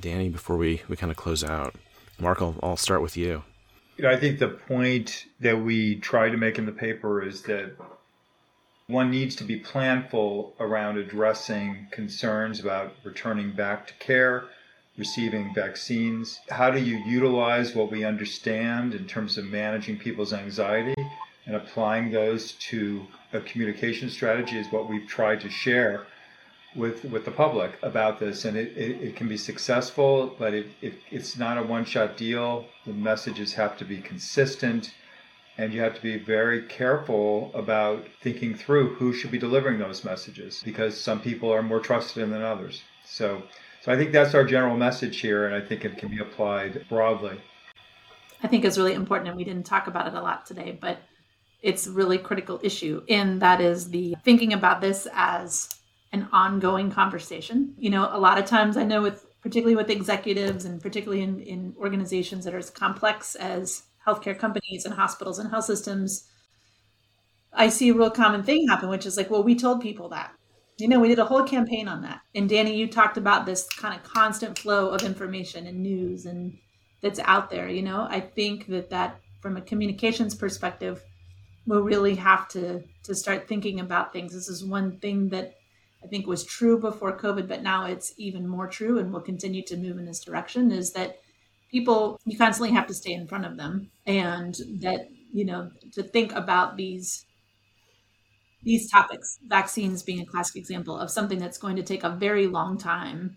Danny, 0.00 0.28
before 0.28 0.58
we, 0.58 0.82
we 0.88 0.96
kind 0.96 1.10
of 1.10 1.16
close 1.16 1.42
out? 1.42 1.74
Mark, 2.18 2.42
I'll, 2.42 2.54
I'll 2.62 2.76
start 2.76 3.00
with 3.00 3.16
you. 3.16 3.42
you 3.96 4.04
know, 4.04 4.10
I 4.10 4.16
think 4.18 4.38
the 4.38 4.48
point 4.48 5.24
that 5.40 5.58
we 5.58 5.96
try 5.96 6.28
to 6.28 6.36
make 6.36 6.58
in 6.58 6.66
the 6.66 6.72
paper 6.72 7.22
is 7.22 7.42
that 7.44 7.72
one 8.88 9.10
needs 9.10 9.34
to 9.36 9.44
be 9.44 9.58
planful 9.58 10.52
around 10.60 10.98
addressing 10.98 11.86
concerns 11.90 12.60
about 12.60 12.92
returning 13.04 13.52
back 13.52 13.86
to 13.86 13.94
care, 13.94 14.44
receiving 14.98 15.54
vaccines. 15.54 16.40
How 16.50 16.70
do 16.70 16.78
you 16.78 16.98
utilize 17.06 17.74
what 17.74 17.90
we 17.90 18.04
understand 18.04 18.92
in 18.92 19.06
terms 19.06 19.38
of 19.38 19.46
managing 19.46 19.98
people's 19.98 20.34
anxiety 20.34 20.94
and 21.46 21.56
applying 21.56 22.10
those 22.10 22.52
to 22.52 23.06
a 23.32 23.40
communication 23.40 24.10
strategy 24.10 24.58
is 24.58 24.70
what 24.70 24.90
we've 24.90 25.08
tried 25.08 25.40
to 25.40 25.48
share 25.48 26.06
with 26.74 27.04
with 27.04 27.24
the 27.24 27.30
public 27.30 27.78
about 27.82 28.18
this 28.18 28.44
and 28.44 28.56
it, 28.56 28.76
it, 28.76 29.02
it 29.02 29.16
can 29.16 29.28
be 29.28 29.36
successful 29.36 30.34
but 30.38 30.54
it, 30.54 30.66
it 30.80 30.94
it's 31.10 31.36
not 31.36 31.58
a 31.58 31.62
one-shot 31.62 32.16
deal. 32.16 32.66
The 32.86 32.92
messages 32.92 33.52
have 33.54 33.76
to 33.78 33.84
be 33.84 33.98
consistent 33.98 34.94
and 35.58 35.72
you 35.72 35.80
have 35.80 35.94
to 35.94 36.00
be 36.00 36.18
very 36.18 36.62
careful 36.62 37.50
about 37.54 38.06
thinking 38.22 38.54
through 38.54 38.94
who 38.94 39.12
should 39.12 39.30
be 39.30 39.38
delivering 39.38 39.78
those 39.78 40.02
messages 40.02 40.62
because 40.64 40.98
some 40.98 41.20
people 41.20 41.52
are 41.52 41.62
more 41.62 41.80
trusted 41.80 42.30
than 42.30 42.42
others. 42.42 42.82
So 43.04 43.42
so 43.82 43.92
i 43.92 43.96
think 43.96 44.12
that's 44.12 44.34
our 44.34 44.44
general 44.44 44.76
message 44.76 45.20
here 45.20 45.46
and 45.46 45.54
i 45.54 45.60
think 45.66 45.84
it 45.84 45.98
can 45.98 46.08
be 46.08 46.20
applied 46.20 46.86
broadly. 46.88 47.38
I 48.42 48.48
think 48.48 48.64
it's 48.64 48.78
really 48.78 48.94
important 48.94 49.28
and 49.28 49.36
we 49.36 49.44
didn't 49.44 49.66
talk 49.66 49.86
about 49.86 50.06
it 50.06 50.14
a 50.14 50.20
lot 50.20 50.46
today 50.46 50.78
but 50.80 50.98
it's 51.60 51.86
really 51.86 52.18
critical 52.18 52.58
issue 52.62 53.02
and 53.08 53.40
that 53.42 53.60
is 53.60 53.90
the 53.90 54.16
thinking 54.24 54.52
about 54.52 54.80
this 54.80 55.06
as 55.12 55.68
an 56.12 56.28
ongoing 56.32 56.90
conversation. 56.90 57.74
You 57.78 57.90
know, 57.90 58.08
a 58.10 58.18
lot 58.18 58.38
of 58.38 58.44
times 58.44 58.76
I 58.76 58.84
know 58.84 59.02
with 59.02 59.26
particularly 59.42 59.74
with 59.74 59.90
executives 59.90 60.64
and 60.64 60.80
particularly 60.80 61.22
in, 61.22 61.40
in 61.40 61.74
organizations 61.78 62.44
that 62.44 62.54
are 62.54 62.58
as 62.58 62.70
complex 62.70 63.34
as 63.34 63.82
healthcare 64.06 64.38
companies 64.38 64.84
and 64.84 64.94
hospitals 64.94 65.38
and 65.38 65.50
health 65.50 65.64
systems, 65.64 66.28
I 67.52 67.68
see 67.68 67.90
a 67.90 67.94
real 67.94 68.10
common 68.10 68.42
thing 68.44 68.68
happen, 68.68 68.88
which 68.88 69.06
is 69.06 69.16
like, 69.16 69.30
well, 69.30 69.42
we 69.42 69.54
told 69.54 69.80
people 69.80 70.08
that. 70.10 70.32
You 70.78 70.88
know, 70.88 71.00
we 71.00 71.08
did 71.08 71.18
a 71.18 71.24
whole 71.24 71.44
campaign 71.44 71.86
on 71.86 72.02
that. 72.02 72.20
And 72.34 72.48
Danny, 72.48 72.76
you 72.76 72.86
talked 72.86 73.16
about 73.16 73.44
this 73.44 73.68
kind 73.68 73.94
of 73.94 74.02
constant 74.02 74.58
flow 74.58 74.88
of 74.88 75.02
information 75.02 75.66
and 75.66 75.82
news 75.82 76.24
and 76.24 76.56
that's 77.02 77.20
out 77.20 77.50
there, 77.50 77.68
you 77.68 77.82
know. 77.82 78.06
I 78.08 78.20
think 78.20 78.68
that 78.68 78.90
that 78.90 79.20
from 79.40 79.56
a 79.56 79.60
communications 79.60 80.34
perspective, 80.34 81.02
we'll 81.66 81.82
really 81.82 82.14
have 82.14 82.48
to 82.48 82.84
to 83.04 83.14
start 83.14 83.48
thinking 83.48 83.80
about 83.80 84.12
things. 84.12 84.32
This 84.32 84.48
is 84.48 84.64
one 84.64 84.98
thing 84.98 85.28
that 85.30 85.54
I 86.04 86.08
think 86.08 86.26
was 86.26 86.44
true 86.44 86.78
before 86.78 87.16
COVID, 87.16 87.48
but 87.48 87.62
now 87.62 87.86
it's 87.86 88.12
even 88.16 88.46
more 88.46 88.66
true 88.66 88.98
and 88.98 89.12
will 89.12 89.20
continue 89.20 89.62
to 89.64 89.76
move 89.76 89.98
in 89.98 90.04
this 90.04 90.20
direction 90.20 90.72
is 90.72 90.92
that 90.92 91.20
people 91.70 92.20
you 92.24 92.36
constantly 92.36 92.74
have 92.74 92.86
to 92.88 92.94
stay 92.94 93.12
in 93.12 93.26
front 93.26 93.44
of 93.44 93.56
them. 93.56 93.90
And 94.06 94.54
that 94.80 95.08
you 95.32 95.44
know 95.44 95.70
to 95.92 96.02
think 96.02 96.32
about 96.32 96.76
these 96.76 97.24
these 98.64 98.90
topics 98.90 99.38
vaccines 99.46 100.02
being 100.02 100.20
a 100.20 100.26
classic 100.26 100.56
example 100.56 100.96
of 100.96 101.10
something 101.10 101.38
that's 101.38 101.58
going 101.58 101.76
to 101.76 101.82
take 101.82 102.04
a 102.04 102.10
very 102.10 102.46
long 102.46 102.78
time 102.78 103.36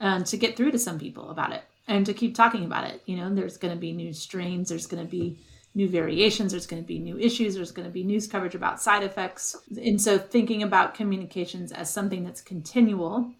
um, 0.00 0.24
to 0.24 0.36
get 0.36 0.56
through 0.56 0.70
to 0.70 0.78
some 0.78 0.98
people 0.98 1.30
about 1.30 1.52
it 1.52 1.62
and 1.88 2.06
to 2.06 2.14
keep 2.14 2.34
talking 2.34 2.64
about 2.64 2.84
it. 2.84 3.02
You 3.06 3.16
know 3.16 3.34
there's 3.34 3.56
going 3.56 3.74
to 3.74 3.80
be 3.80 3.92
new 3.92 4.12
strains 4.12 4.68
there's 4.68 4.86
going 4.86 5.04
to 5.04 5.10
be 5.10 5.38
new 5.74 5.88
variations 5.88 6.52
there's 6.52 6.66
going 6.66 6.82
to 6.82 6.86
be 6.86 6.98
new 6.98 7.18
issues 7.18 7.54
there's 7.54 7.72
going 7.72 7.86
to 7.86 7.92
be 7.92 8.04
news 8.04 8.26
coverage 8.26 8.54
about 8.54 8.80
side 8.80 9.02
effects. 9.02 9.56
And 9.82 10.00
so 10.00 10.18
thinking 10.18 10.62
about 10.62 10.94
communications 10.94 11.72
as 11.72 11.92
something 11.92 12.24
that's 12.24 12.40
continual 12.40 13.32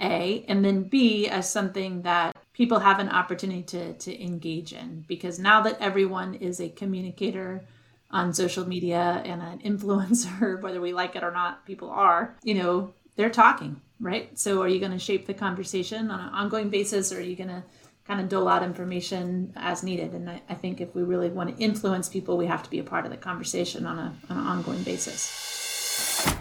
a 0.00 0.44
and 0.48 0.64
then 0.64 0.84
b 0.84 1.28
as 1.28 1.48
something 1.48 2.02
that 2.02 2.36
people 2.52 2.80
have 2.80 2.98
an 2.98 3.08
opportunity 3.08 3.62
to 3.62 3.92
to 3.94 4.22
engage 4.22 4.72
in. 4.72 5.04
Because 5.06 5.38
now 5.38 5.62
that 5.62 5.80
everyone 5.80 6.34
is 6.34 6.60
a 6.60 6.68
communicator 6.68 7.62
on 8.10 8.32
social 8.32 8.66
media 8.66 9.22
and 9.24 9.42
an 9.42 9.58
influencer 9.60 10.60
whether 10.62 10.80
we 10.80 10.92
like 10.92 11.16
it 11.16 11.24
or 11.24 11.30
not 11.30 11.64
people 11.66 11.90
are 11.90 12.36
you 12.42 12.54
know 12.54 12.92
they're 13.16 13.30
talking 13.30 13.80
right? 14.00 14.38
So 14.38 14.62
are 14.62 14.68
you 14.68 14.80
going 14.80 14.92
to 14.92 14.98
shape 14.98 15.26
the 15.26 15.34
conversation 15.34 16.10
on 16.10 16.20
an 16.20 16.28
ongoing 16.28 16.68
basis? 16.68 17.12
Or 17.12 17.18
are 17.18 17.22
you 17.22 17.36
going 17.36 17.48
to 17.48 17.62
kind 18.06 18.20
of 18.20 18.28
dole 18.28 18.48
out 18.48 18.62
information 18.62 19.52
as 19.56 19.82
needed. 19.82 20.12
And 20.12 20.28
I, 20.28 20.42
I, 20.48 20.54
think 20.54 20.80
if 20.80 20.94
we 20.94 21.02
really 21.02 21.30
want 21.30 21.56
to 21.56 21.62
influence 21.62 22.08
people 22.08 22.36
we 22.36 22.46
have 22.46 22.62
to 22.62 22.70
be 22.70 22.78
a 22.78 22.84
part 22.84 23.04
of 23.06 23.10
the 23.10 23.16
conversation 23.16 23.86
on, 23.86 23.98
a, 23.98 24.14
on 24.28 24.36
an 24.36 24.46
ongoing 24.46 24.82
basis 24.82 26.33